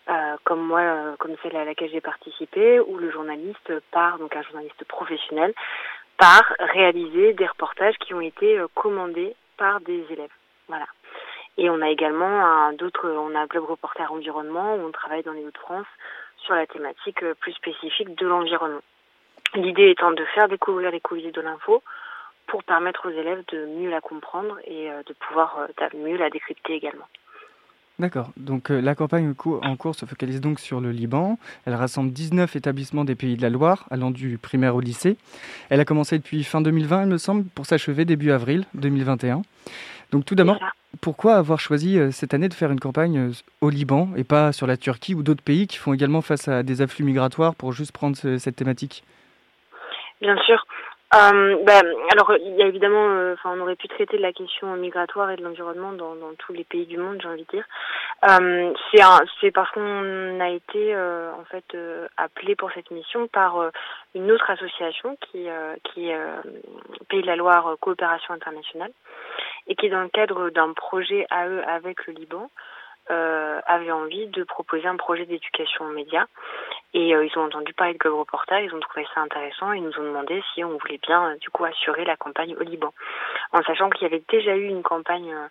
[0.09, 4.43] euh, comme moi, comme celle à laquelle j'ai participé, où le journaliste part, donc un
[4.43, 5.53] journaliste professionnel,
[6.19, 10.31] part réaliser des reportages qui ont été euh, commandés par des élèves.
[10.69, 10.87] Voilà.
[11.57, 15.33] Et on a également un d'autres, on a Globe Reporter Environnement où on travaille dans
[15.33, 15.87] les Hauts-de-France
[16.45, 18.83] sur la thématique euh, plus spécifique de l'environnement.
[19.55, 21.83] L'idée étant de faire découvrir les coulisses de l'info
[22.47, 26.75] pour permettre aux élèves de mieux la comprendre et euh, de pouvoir mieux la décrypter
[26.75, 27.07] également.
[27.99, 28.30] D'accord.
[28.36, 29.28] Donc euh, la campagne
[29.62, 31.36] en cours- se focalise donc sur le Liban.
[31.66, 35.16] Elle rassemble 19 établissements des pays de la Loire, allant du primaire au lycée.
[35.68, 39.42] Elle a commencé depuis fin 2020, il me semble, pour s'achever début avril 2021.
[40.12, 40.59] Donc tout d'abord,
[41.01, 44.53] pourquoi avoir choisi euh, cette année de faire une campagne euh, au Liban et pas
[44.53, 47.72] sur la Turquie ou d'autres pays qui font également face à des afflux migratoires pour
[47.72, 49.03] juste prendre ce- cette thématique?
[50.20, 50.64] Bien sûr.
[51.14, 51.82] Euh, ben,
[52.12, 55.30] alors, il y a évidemment, euh, enfin, on aurait pu traiter de la question migratoire
[55.30, 57.64] et de l'environnement dans, dans tous les pays du monde, j'ai envie de dire.
[58.28, 62.90] Euh, c'est un- c'est parce qu'on a été euh, en fait euh, appelé pour cette
[62.90, 63.70] mission par
[64.14, 65.46] une autre association qui
[65.84, 66.18] qui est
[67.09, 68.90] Pays de la Loire Coopération Internationale
[69.66, 72.50] et qui dans le cadre d'un projet à eux avec le Liban
[73.11, 76.26] euh, avait envie de proposer un projet d'éducation aux médias
[76.94, 79.78] et euh, ils ont entendu parler de Globe Reporter, ils ont trouvé ça intéressant et
[79.78, 82.62] ils nous ont demandé si on voulait bien euh, du coup assurer la campagne au
[82.62, 82.92] Liban.
[83.52, 85.48] En sachant qu'il y avait déjà eu une campagne, euh,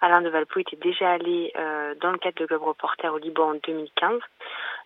[0.00, 3.50] Alain de Valpo était déjà allé euh, dans le cadre de Globe Reporter au Liban
[3.50, 4.20] en 2015.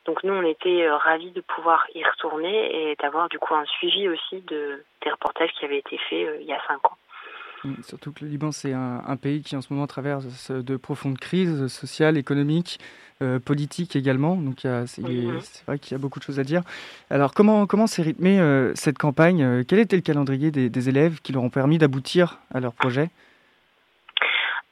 [0.07, 4.09] Donc nous on était ravis de pouvoir y retourner et d'avoir du coup un suivi
[4.09, 6.97] aussi de des reportages qui avaient été faits il y a cinq ans.
[7.65, 10.77] Mm, Surtout que le Liban, c'est un, un pays qui en ce moment traverse de
[10.77, 12.79] profondes crises sociales, économiques,
[13.23, 14.35] euh, politiques également.
[14.37, 15.03] Donc c'est
[15.67, 16.63] vrai qu'il y a beaucoup de choses à dire.
[17.11, 19.43] Alors comment comment s'est rythmée euh, cette campagne?
[19.43, 22.73] Euh, Quel était le calendrier des, des élèves qui leur ont permis d'aboutir à leur
[22.73, 23.11] projet?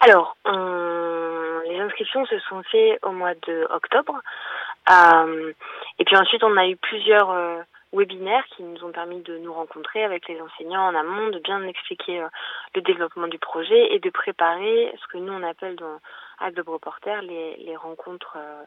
[0.00, 4.14] Alors, on- les inscriptions se sont faites au mois de octobre.
[4.90, 5.52] Euh,
[5.98, 7.30] et puis ensuite, on a eu plusieurs
[7.92, 11.62] webinaires qui nous ont permis de nous rencontrer avec les enseignants en amont, de bien
[11.66, 12.28] expliquer euh,
[12.74, 15.98] le développement du projet et de préparer ce que nous on appelle dans
[16.38, 18.62] à Globe Reporter les, les rencontres euh,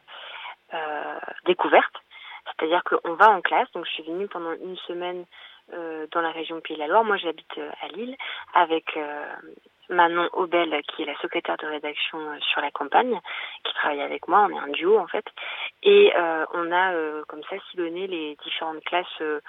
[0.74, 2.02] euh, découvertes.
[2.44, 5.24] C'est-à-dire qu'on va en classe, donc je suis venue pendant une semaine
[5.72, 7.04] euh, dans la région Pays de la Loire.
[7.04, 8.16] Moi, j'habite euh, à Lille
[8.52, 9.26] avec euh,
[9.92, 13.20] Manon Aubel, qui est la secrétaire de rédaction euh, sur la campagne,
[13.64, 14.46] qui travaille avec moi.
[14.50, 15.24] On est un duo en fait,
[15.82, 19.20] et euh, on a euh, comme ça sillonné les différentes classes.
[19.20, 19.40] euh,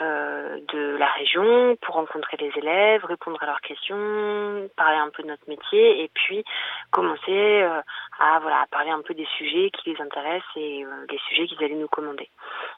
[0.00, 5.22] euh, de la région pour rencontrer les élèves, répondre à leurs questions, parler un peu
[5.22, 6.44] de notre métier et puis
[6.90, 7.82] commencer euh,
[8.18, 11.62] à voilà à parler un peu des sujets qui les intéressent et des sujets qu'ils
[11.62, 12.30] allaient nous commander.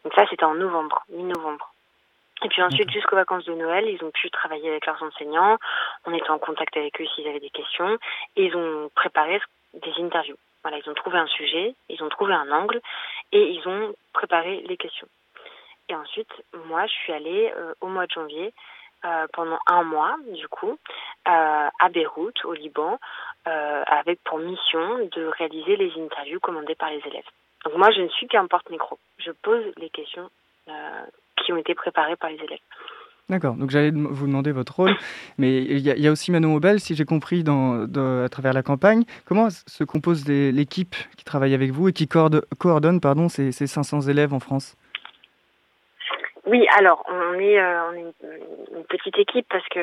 [0.03, 1.74] Donc ça c'était en novembre, mi-novembre.
[2.43, 5.57] Et puis ensuite, jusqu'aux vacances de Noël, ils ont pu travailler avec leurs enseignants.
[6.05, 7.99] On était en contact avec eux s'ils avaient des questions.
[8.37, 9.41] Et ils ont préparé
[9.75, 10.37] des interviews.
[10.63, 12.81] Voilà, ils ont trouvé un sujet, ils ont trouvé un angle
[13.33, 15.09] et ils ont préparé les questions.
[15.89, 16.31] Et ensuite,
[16.67, 18.55] moi, je suis allée euh, au mois de janvier
[19.05, 20.79] euh, pendant un mois, du coup,
[21.29, 22.99] euh, à Beyrouth, au Liban,
[23.47, 27.29] euh, avec pour mission de réaliser les interviews commandées par les élèves.
[27.65, 28.99] Donc moi, je ne suis qu'un porte-micro.
[29.19, 30.31] Je pose les questions
[30.69, 31.05] euh,
[31.43, 32.59] qui ont été préparées par les élèves.
[33.31, 34.95] D'accord, donc j'allais vous demander votre rôle,
[35.39, 38.23] mais il y, a- il y a aussi Manon Aubel, si j'ai compris, dans, dans-
[38.23, 39.05] à travers la campagne.
[39.25, 44.03] Comment se compose l'équipe qui travaille avec vous et qui coordonne pardon, ces, ces 500
[44.09, 44.77] élèves en France?
[46.47, 49.81] Oui, alors on est, euh, on est une, une petite équipe parce que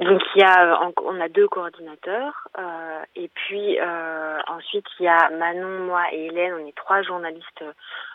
[0.00, 5.08] donc il y a, on a deux coordinateurs euh, et puis euh, ensuite il y
[5.08, 7.72] a Manon, moi et Hélène, on est trois journalistes euh,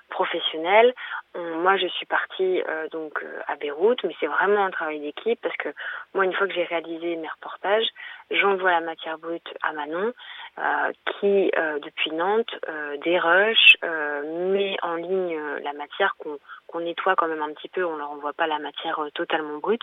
[0.09, 0.93] professionnels.
[1.35, 4.99] On- moi je suis partie euh, donc euh, à Beyrouth, mais c'est vraiment un travail
[4.99, 5.69] d'équipe parce que
[6.13, 7.87] moi une fois que j'ai réalisé mes reportages,
[8.31, 10.11] j'envoie la matière brute à Manon
[11.19, 16.37] qui euh, depuis Nantes euh, dérush, euh, met en ligne euh, la matière qu'on
[16.67, 19.57] qu'on nettoie quand même un petit peu, on leur envoie pas la matière euh, totalement
[19.57, 19.81] brute,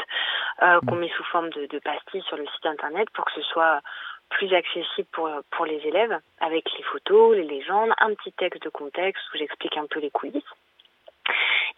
[0.63, 3.43] euh, qu'on met sous forme de, de pastilles sur le site internet pour que ce
[3.43, 3.81] soit
[4.29, 8.69] plus accessible pour, pour les élèves, avec les photos, les légendes, un petit texte de
[8.69, 10.45] contexte où j'explique un peu les coulisses.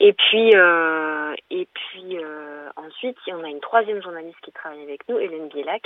[0.00, 5.00] Et puis, euh, et puis euh, ensuite, on a une troisième journaliste qui travaille avec
[5.08, 5.82] nous, Hélène Bielac,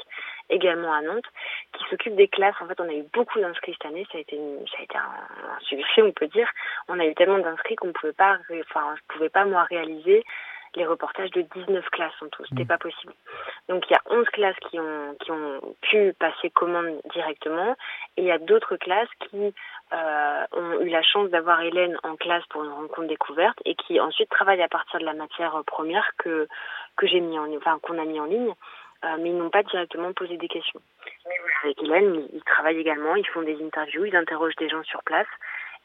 [0.51, 1.25] également à Nantes,
[1.73, 2.55] qui s'occupe des classes.
[2.61, 4.07] En fait, on a eu beaucoup d'inscrits cette année.
[4.13, 5.01] Ça a été, une- ça a été un,
[5.57, 6.49] un succès, on peut dire.
[6.89, 8.37] On a eu tellement d'inscrits qu'on pouvait pas,
[8.69, 10.25] enfin, je pouvais pas moi réaliser
[10.77, 12.45] les reportages de 19 classes en tout.
[12.49, 13.13] C'était pas possible.
[13.69, 17.77] Donc il y a 11 classes qui ont qui ont pu passer commande directement
[18.17, 19.55] et il y a d'autres classes qui
[19.93, 24.01] euh, ont eu la chance d'avoir Hélène en classe pour une rencontre découverte et qui
[24.01, 26.49] ensuite travaillent à partir de la matière première que
[26.97, 28.53] que j'ai mis en enfin qu'on a mis en ligne.
[29.05, 30.81] euh, mais ils n'ont pas directement posé des questions.
[31.65, 35.03] Avec Hélène, ils, ils travaillent également, ils font des interviews, ils interrogent des gens sur
[35.03, 35.27] place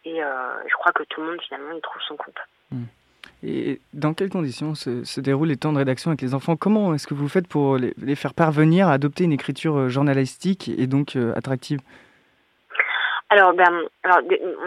[0.05, 2.39] et euh, je crois que tout le monde finalement il trouve son compte.
[3.49, 6.57] Et dans quelles conditions se, se déroulent les temps de rédaction avec les enfants?
[6.57, 10.67] Comment est-ce que vous faites pour les, faire parvenir à adopter une écriture euh, journalistique
[10.67, 11.79] et donc euh, attractive?
[13.29, 13.69] Alors, ben,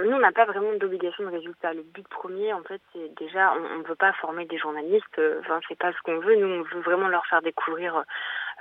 [0.04, 1.74] nous, on n'a pas vraiment d'obligation de résultat.
[1.74, 5.18] Le but premier, en fait, c'est déjà, on ne veut pas former des journalistes.
[5.18, 6.36] euh, Enfin, c'est pas ce qu'on veut.
[6.36, 7.96] Nous, on veut vraiment leur faire découvrir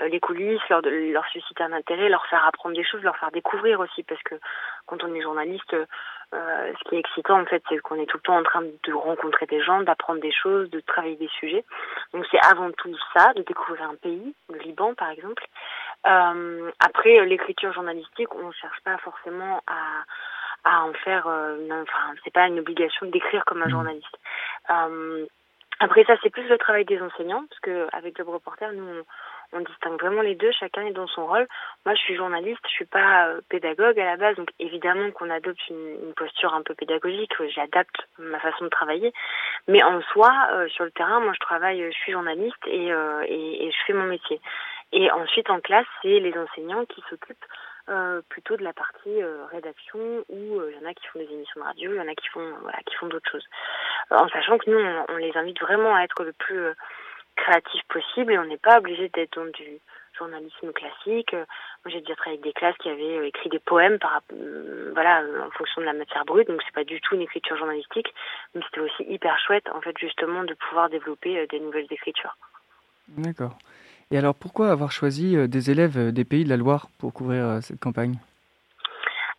[0.01, 3.80] euh, les coulisses, leur susciter un intérêt, leur faire apprendre des choses, leur faire découvrir
[3.80, 4.36] aussi, parce que
[4.86, 5.76] quand on est journaliste,
[6.34, 8.61] euh, ce qui est excitant, en fait, c'est qu'on est tout le temps en train
[8.61, 11.65] de rencontrer des gens, d'apprendre des choses, de travailler des sujets.
[12.13, 15.43] Donc, c'est avant tout ça, de découvrir un pays, le Liban, par exemple.
[16.07, 20.03] Euh, après, l'écriture journalistique, on ne cherche pas forcément à,
[20.63, 21.25] à en faire.
[21.27, 24.17] Euh, non, enfin, c'est pas une obligation d'écrire comme un journaliste.
[24.69, 25.25] Euh,
[25.80, 29.05] après ça, c'est plus le travail des enseignants, parce que avec le reporter, nous, on,
[29.53, 30.51] on distingue vraiment les deux.
[30.51, 31.47] Chacun est dans son rôle.
[31.85, 35.29] Moi, je suis journaliste, je suis pas euh, pédagogue à la base, donc évidemment qu'on
[35.29, 37.33] adopte une, une posture un peu pédagogique.
[37.41, 39.13] euh, J'adapte ma façon de travailler,
[39.67, 43.23] mais en soi, euh, sur le terrain, moi, je travaille, je suis journaliste et, euh,
[43.27, 44.39] et, et je fais mon métier.
[44.91, 47.45] Et ensuite, en classe, c'est les enseignants qui s'occupent
[47.89, 51.19] euh, plutôt de la partie euh, rédaction où euh, il y en a qui font
[51.19, 53.47] des émissions de radio, il y en a qui font voilà, qui font d'autres choses.
[54.11, 56.59] En sachant que nous, on, on les invite vraiment à être le plus
[57.39, 59.79] créatif possible et on n'est pas obligé d'être dans du
[60.17, 61.33] journalisme classique.
[61.33, 61.45] Euh,
[61.83, 64.91] Moi, j'ai déjà travaillé avec des classes qui avaient euh, écrit des poèmes par euh,
[64.93, 68.13] voilà en fonction de la matière brute, donc c'est pas du tout une écriture journalistique,
[68.53, 72.35] mais c'était aussi hyper chouette en fait justement de pouvoir développer des nouvelles écritures.
[73.07, 73.57] D'accord.
[74.11, 77.79] Et alors pourquoi avoir choisi des élèves des pays de la Loire pour couvrir cette
[77.79, 78.15] campagne?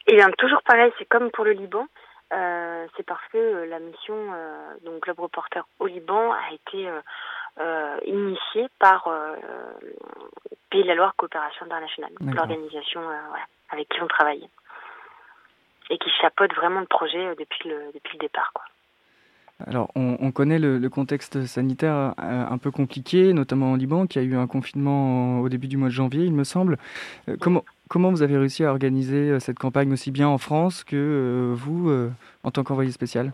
[0.07, 1.87] Et bien toujours pareil, c'est comme pour le Liban.
[2.33, 6.89] Euh, c'est parce que la mission euh, donc Club Reporter au Liban a été
[8.07, 9.37] initiée par euh,
[10.71, 14.49] Pays de la Loire Coopération Internationale, l'organisation euh, voilà, avec qui on travaille
[15.91, 18.53] et qui chapeaute vraiment le projet euh, depuis le depuis le départ.
[18.55, 18.65] Quoi.
[19.67, 24.07] Alors, on, on connaît le, le contexte sanitaire euh, un peu compliqué, notamment au Liban,
[24.07, 26.79] qui a eu un confinement au début du mois de janvier, il me semble.
[27.29, 30.83] Euh, comment, comment vous avez réussi à organiser euh, cette campagne aussi bien en France
[30.85, 32.11] que euh, vous, euh,
[32.43, 33.33] en tant qu'envoyé spécial?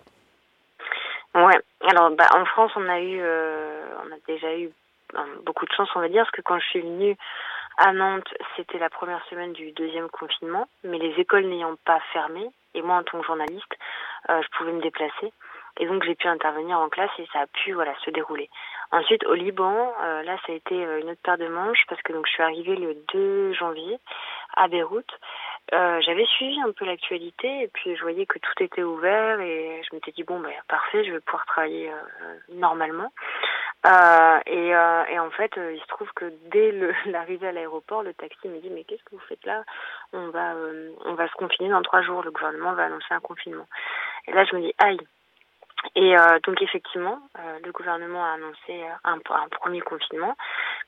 [1.36, 1.60] Ouais.
[1.82, 4.70] Alors, bah, en France, on a eu, euh, on a déjà eu
[5.14, 7.14] euh, beaucoup de chance, on va dire, parce que quand je suis venue
[7.76, 12.48] à Nantes, c'était la première semaine du deuxième confinement, mais les écoles n'ayant pas fermé,
[12.74, 13.76] et moi en tant que journaliste,
[14.30, 15.30] euh, je pouvais me déplacer,
[15.78, 18.48] et donc j'ai pu intervenir en classe et ça a pu, voilà, se dérouler.
[18.92, 22.00] Ensuite, au Liban, euh, là, ça a été euh, une autre paire de manches parce
[22.02, 23.98] que donc je suis arrivée le 2 janvier
[24.56, 25.10] à Beyrouth.
[25.74, 29.82] Euh, j'avais suivi un peu l'actualité et puis je voyais que tout était ouvert et
[29.82, 33.12] je m'étais dit bon ben parfait je vais pouvoir travailler euh, normalement.
[33.84, 36.72] Euh, et, euh, et en fait euh, il se trouve que dès
[37.06, 39.64] l'arrivée à l'aéroport le taxi me dit mais qu'est-ce que vous faites là?
[40.12, 40.54] On va
[41.04, 42.22] on va se confiner dans trois jours.
[42.22, 43.66] Le gouvernement va annoncer un confinement.
[44.28, 45.00] Et là je me dis aïe
[45.94, 50.34] et euh, donc effectivement, euh, le gouvernement a annoncé euh, un, un premier confinement.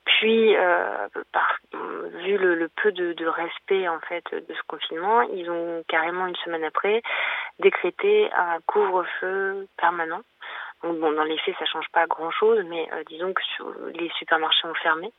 [0.04, 5.22] Puis, euh, par, vu le, le peu de, de respect en fait de ce confinement,
[5.22, 7.02] ils ont carrément une semaine après
[7.58, 10.22] décrété un couvre-feu permanent.
[10.82, 14.08] Donc bon, dans les faits, ça change pas grand-chose, mais euh, disons que sur- les
[14.18, 15.12] supermarchés ont fermé,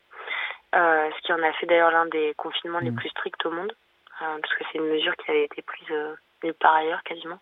[0.76, 3.74] euh, ce qui en a fait d'ailleurs l'un des confinements les plus stricts au monde,
[4.22, 7.39] euh, parce que c'est une mesure qui avait été prise euh, nulle part ailleurs quasiment.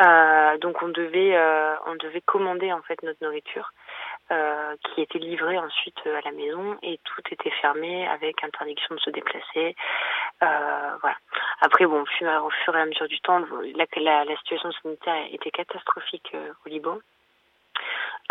[0.00, 3.70] Euh, donc on devait euh, on devait commander en fait notre nourriture
[4.32, 8.96] euh, qui était livrée ensuite euh, à la maison et tout était fermé avec interdiction
[8.96, 9.76] de se déplacer.
[10.42, 11.16] Euh, voilà.
[11.60, 15.52] Après bon au fur, et à mesure du temps la, la, la situation sanitaire était
[15.52, 16.98] catastrophique euh, au Liban.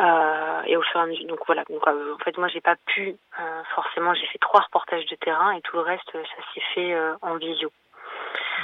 [0.02, 1.64] Euh, et au fur et à mesure, donc voilà.
[1.70, 4.16] Donc, euh, en fait, moi, j'ai pas pu euh, forcément.
[4.16, 7.72] J'ai fait trois reportages de terrain et tout le reste, ça s'est fait en visio.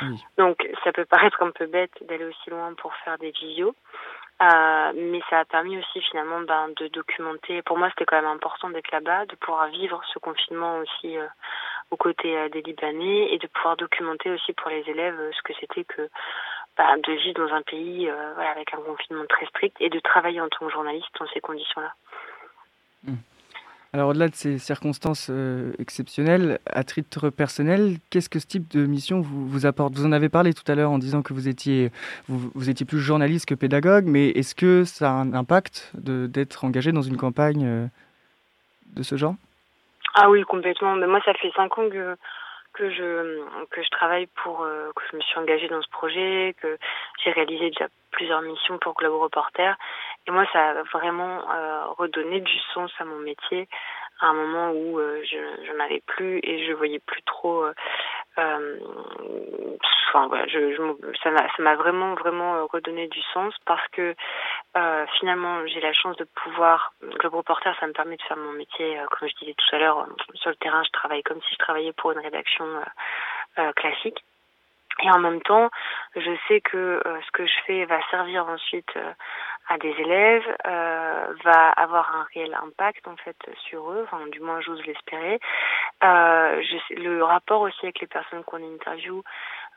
[0.02, 0.24] Oui.
[0.38, 3.76] Donc, ça peut paraître un peu bête d'aller aussi loin pour faire des visios,
[4.41, 7.62] euh, mais ça a permis aussi finalement ben, de documenter.
[7.62, 11.28] Pour moi, c'était quand même important d'être là-bas, de pouvoir vivre ce confinement aussi euh,
[11.91, 15.54] aux côtés euh, des Libanais et de pouvoir documenter aussi pour les élèves ce que
[15.60, 16.10] c'était que
[16.78, 20.39] bah, de vivre dans un pays voilà, avec un confinement très strict et de travailler
[20.39, 21.93] en tant que journaliste dans ces conditions-là.
[23.92, 28.86] Alors au-delà de ces circonstances euh, exceptionnelles, à titre personnel, qu'est-ce que ce type de
[28.86, 29.94] mission vous, vous apporte?
[29.96, 31.92] Vous en avez parlé tout à l'heure en disant que vous étiez,
[32.28, 36.66] vous, vous étiez plus journaliste que pédagogue, mais est-ce que ça a un impact d'être
[36.66, 37.88] engagé dans une campagne euh,
[38.96, 39.34] de ce genre?
[40.14, 40.96] Ah oui, complètement.
[40.96, 42.16] Mais moi, ça fait cinq ans que
[42.74, 46.56] que je que je travaille pour euh, que je me suis engagée dans ce projet,
[46.62, 46.78] que
[47.24, 49.76] j'ai réalisé déjà plusieurs missions pour Globe Reporter.
[50.30, 53.68] Et moi, ça a vraiment euh, redonné du sens à mon métier
[54.22, 57.64] à un moment où euh, je j'en avais plus et je voyais plus trop.
[58.38, 58.80] euh,
[60.10, 64.14] enfin, voilà, je, je ça m'a vraiment vraiment redonné du sens parce que
[64.78, 66.94] euh, finalement, j'ai la chance de pouvoir.
[67.02, 69.80] Globe Reporter, ça me permet de faire mon métier, euh, comme je disais tout à
[69.80, 70.06] l'heure,
[70.36, 72.66] sur le terrain, je travaille comme si je travaillais pour une rédaction
[73.76, 74.24] classique.
[75.02, 75.70] Et en même temps,
[76.16, 78.94] je sais que ce que je fais va servir ensuite
[79.70, 83.38] à des élèves, euh, va avoir un réel impact en fait
[83.70, 85.40] sur eux, enfin du moins j'ose l'espérer.
[86.04, 86.62] Euh,
[86.98, 89.24] le rapport aussi avec les personnes qu'on interviewe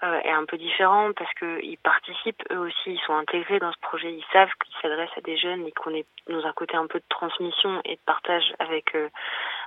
[0.02, 3.70] euh, est un peu différent parce que ils participent eux aussi, ils sont intégrés dans
[3.70, 6.74] ce projet, ils savent qu'ils s'adressent à des jeunes et qu'on est dans un côté
[6.76, 9.08] un peu de transmission et de partage avec euh,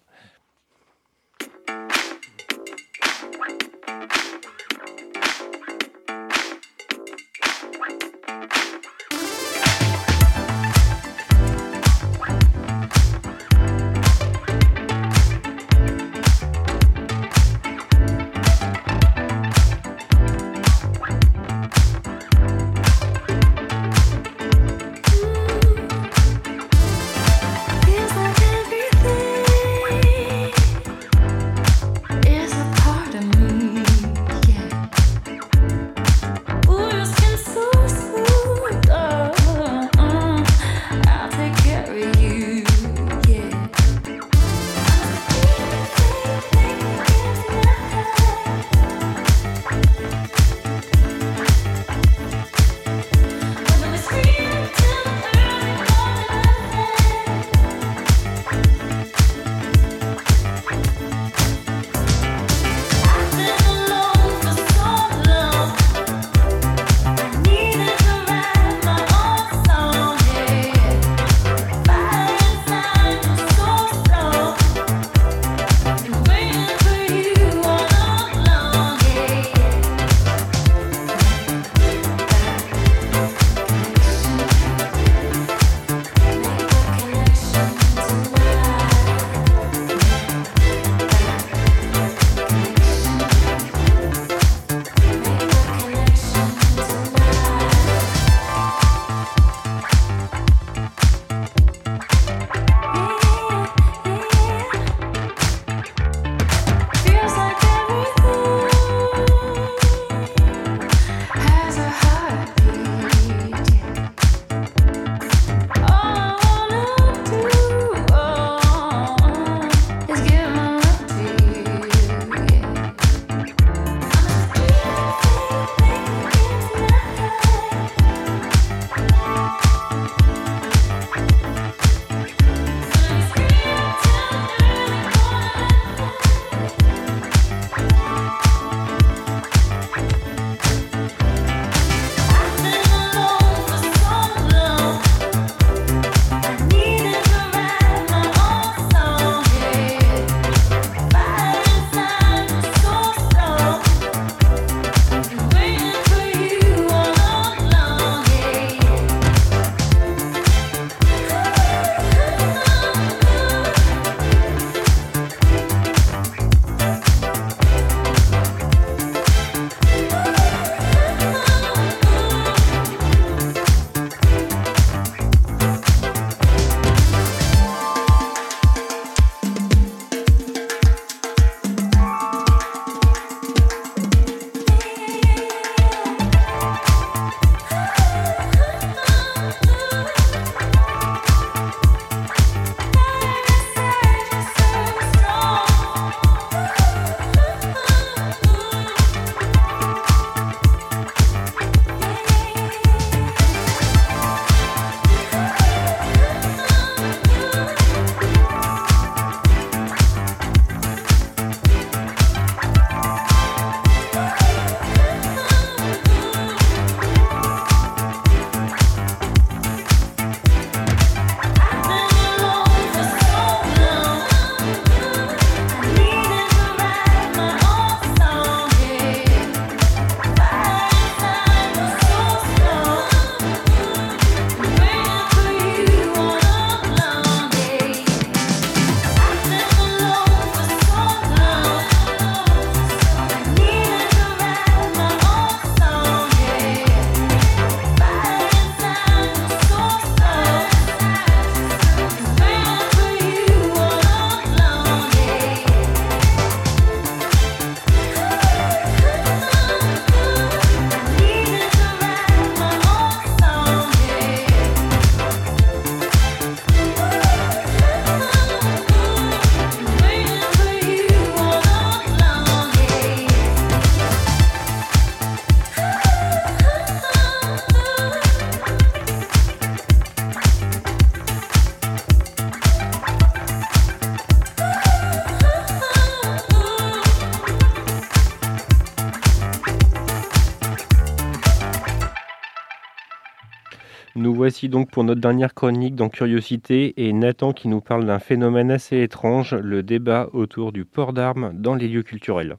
[294.55, 298.71] Voici donc pour notre dernière chronique dans Curiosité et Nathan qui nous parle d'un phénomène
[298.71, 302.55] assez étrange, le débat autour du port d'armes dans les lieux culturels.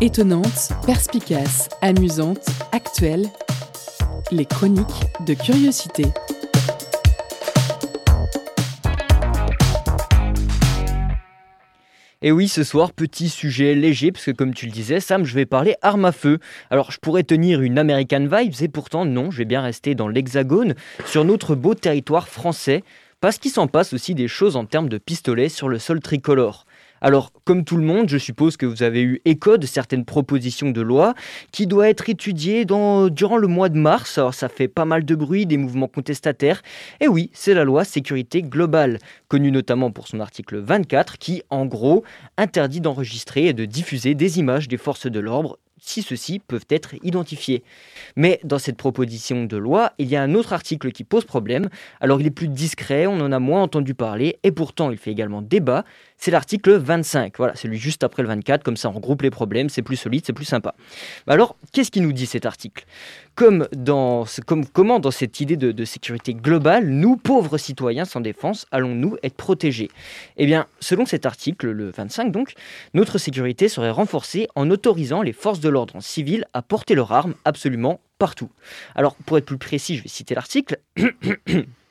[0.00, 3.26] Étonnante, perspicace, amusante, actuelle,
[4.30, 4.86] les chroniques
[5.26, 6.04] de curiosité.
[12.26, 15.34] Et oui, ce soir, petit sujet léger, parce que comme tu le disais, Sam, je
[15.34, 16.38] vais parler armes à feu.
[16.70, 20.08] Alors, je pourrais tenir une American Vibes, et pourtant, non, je vais bien rester dans
[20.08, 22.82] l'Hexagone, sur notre beau territoire français,
[23.20, 26.64] parce qu'il s'en passe aussi des choses en termes de pistolets sur le sol tricolore.
[27.06, 30.70] Alors, comme tout le monde, je suppose que vous avez eu écho de certaines propositions
[30.70, 31.12] de loi
[31.52, 34.16] qui doivent être étudiées dans- durant le mois de mars.
[34.16, 36.62] Alors, ça fait pas mal de bruit, des mouvements contestataires.
[37.02, 41.66] Et oui, c'est la loi sécurité globale, connue notamment pour son article 24, qui, en
[41.66, 42.04] gros,
[42.38, 46.94] interdit d'enregistrer et de diffuser des images des forces de l'ordre si ceux-ci peuvent être
[47.02, 47.62] identifiés.
[48.16, 51.68] Mais dans cette proposition de loi, il y a un autre article qui pose problème.
[52.00, 55.10] Alors il est plus discret, on en a moins entendu parler, et pourtant il fait
[55.10, 55.84] également débat.
[56.24, 59.68] C'est l'article 25, voilà, celui juste après le 24, comme ça on regroupe les problèmes,
[59.68, 60.74] c'est plus solide, c'est plus sympa.
[61.26, 62.86] Bah Alors, qu'est-ce qui nous dit cet article?
[63.34, 64.24] Comme dans,
[64.72, 69.34] Comment dans cette idée de, de sécurité globale, nous, pauvres citoyens sans défense, allons-nous être
[69.34, 69.90] protégés?
[70.38, 72.54] Eh bien, selon cet article, le 25 donc,
[72.94, 77.34] notre sécurité serait renforcée en autorisant les forces de l'ordre civil à porter leurs armes
[77.44, 78.48] absolument partout.
[78.94, 80.78] Alors, pour être plus précis, je vais citer l'article.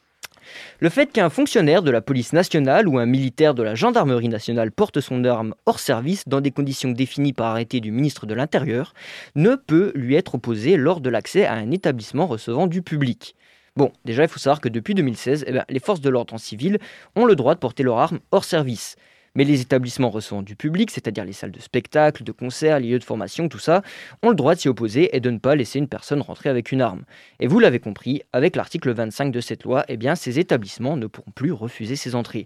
[0.80, 4.72] Le fait qu'un fonctionnaire de la police nationale ou un militaire de la gendarmerie nationale
[4.72, 8.94] porte son arme hors service dans des conditions définies par arrêté du ministre de l'Intérieur
[9.36, 13.36] ne peut lui être opposé lors de l'accès à un établissement recevant du public.
[13.76, 16.38] Bon, déjà, il faut savoir que depuis 2016, eh ben, les forces de l'ordre en
[16.38, 16.78] civil
[17.16, 18.96] ont le droit de porter leur arme hors service.
[19.36, 23.00] Mais les établissements recevant du public, c'est-à-dire les salles de spectacle, de concert, les lieux
[23.00, 23.82] de formation, tout ça,
[24.22, 26.72] ont le droit de s'y opposer et de ne pas laisser une personne rentrer avec
[26.72, 27.02] une arme.
[27.40, 31.08] Et vous l'avez compris, avec l'article 25 de cette loi, eh bien, ces établissements ne
[31.08, 32.46] pourront plus refuser ces entrées.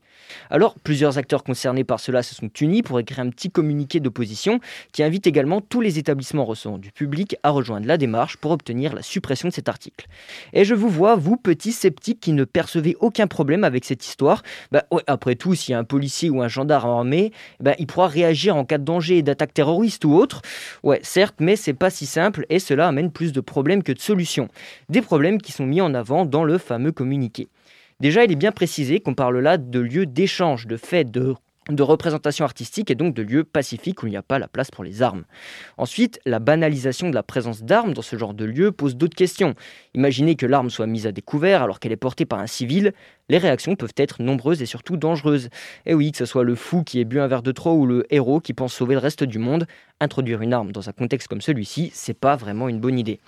[0.49, 4.61] Alors, plusieurs acteurs concernés par cela se sont unis pour écrire un petit communiqué d'opposition
[4.93, 8.95] qui invite également tous les établissements recevant du public à rejoindre la démarche pour obtenir
[8.95, 10.07] la suppression de cet article.
[10.53, 14.41] Et je vous vois, vous, petits sceptiques qui ne percevez aucun problème avec cette histoire,
[14.71, 17.87] bah, ouais, après tout, s'il y a un policier ou un gendarme armé, bah, il
[17.87, 20.41] pourra réagir en cas de danger et d'attaque terroriste ou autre.
[20.83, 23.99] Ouais, certes, mais c'est pas si simple et cela amène plus de problèmes que de
[23.99, 24.47] solutions.
[24.89, 27.47] Des problèmes qui sont mis en avant dans le fameux communiqué.
[27.99, 31.35] Déjà, il est bien précisé qu'on parle là de lieux d'échange, de fêtes, de
[31.69, 34.71] de représentation artistique et donc de lieux pacifiques où il n'y a pas la place
[34.71, 35.25] pour les armes.
[35.77, 39.53] Ensuite, la banalisation de la présence d'armes dans ce genre de lieu pose d'autres questions.
[39.93, 42.93] Imaginez que l'arme soit mise à découvert alors qu'elle est portée par un civil,
[43.29, 45.49] les réactions peuvent être nombreuses et surtout dangereuses.
[45.85, 47.85] Et oui, que ce soit le fou qui ait bu un verre de trop ou
[47.85, 49.67] le héros qui pense sauver le reste du monde,
[49.99, 53.19] introduire une arme dans un contexte comme celui-ci, c'est pas vraiment une bonne idée.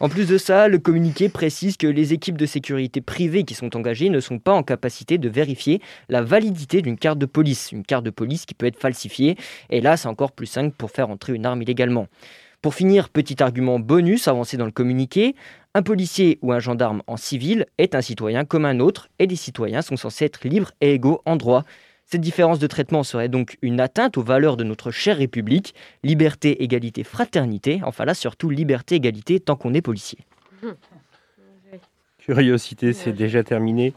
[0.00, 3.76] En plus de ça, le communiqué précise que les équipes de sécurité privées qui sont
[3.76, 7.84] engagées ne sont pas en capacité de vérifier la validité d'une carte de police, une
[7.84, 9.36] carte de police qui peut être falsifiée,
[9.70, 12.08] et là c'est encore plus simple pour faire entrer une arme illégalement.
[12.66, 15.36] Pour finir, petit argument bonus avancé dans le communiqué,
[15.74, 19.36] un policier ou un gendarme en civil est un citoyen comme un autre et les
[19.36, 21.64] citoyens sont censés être libres et égaux en droit.
[22.06, 26.64] Cette différence de traitement serait donc une atteinte aux valeurs de notre chère République, liberté,
[26.64, 30.18] égalité, fraternité, enfin là surtout liberté, égalité tant qu'on est policier.
[32.18, 33.94] Curiosité, c'est déjà terminé.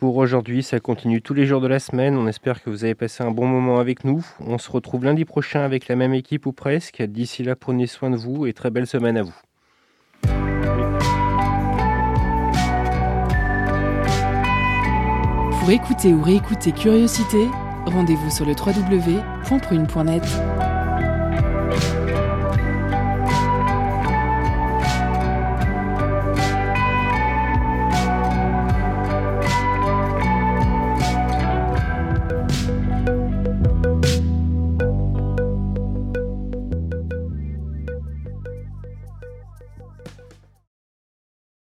[0.00, 2.16] Pour aujourd'hui, ça continue tous les jours de la semaine.
[2.16, 4.26] On espère que vous avez passé un bon moment avec nous.
[4.40, 7.02] On se retrouve lundi prochain avec la même équipe ou presque.
[7.02, 9.34] D'ici là, prenez soin de vous et très belle semaine à vous.
[15.60, 17.46] Pour écouter ou réécouter Curiosité,
[17.84, 20.22] rendez-vous sur le www.prune.net.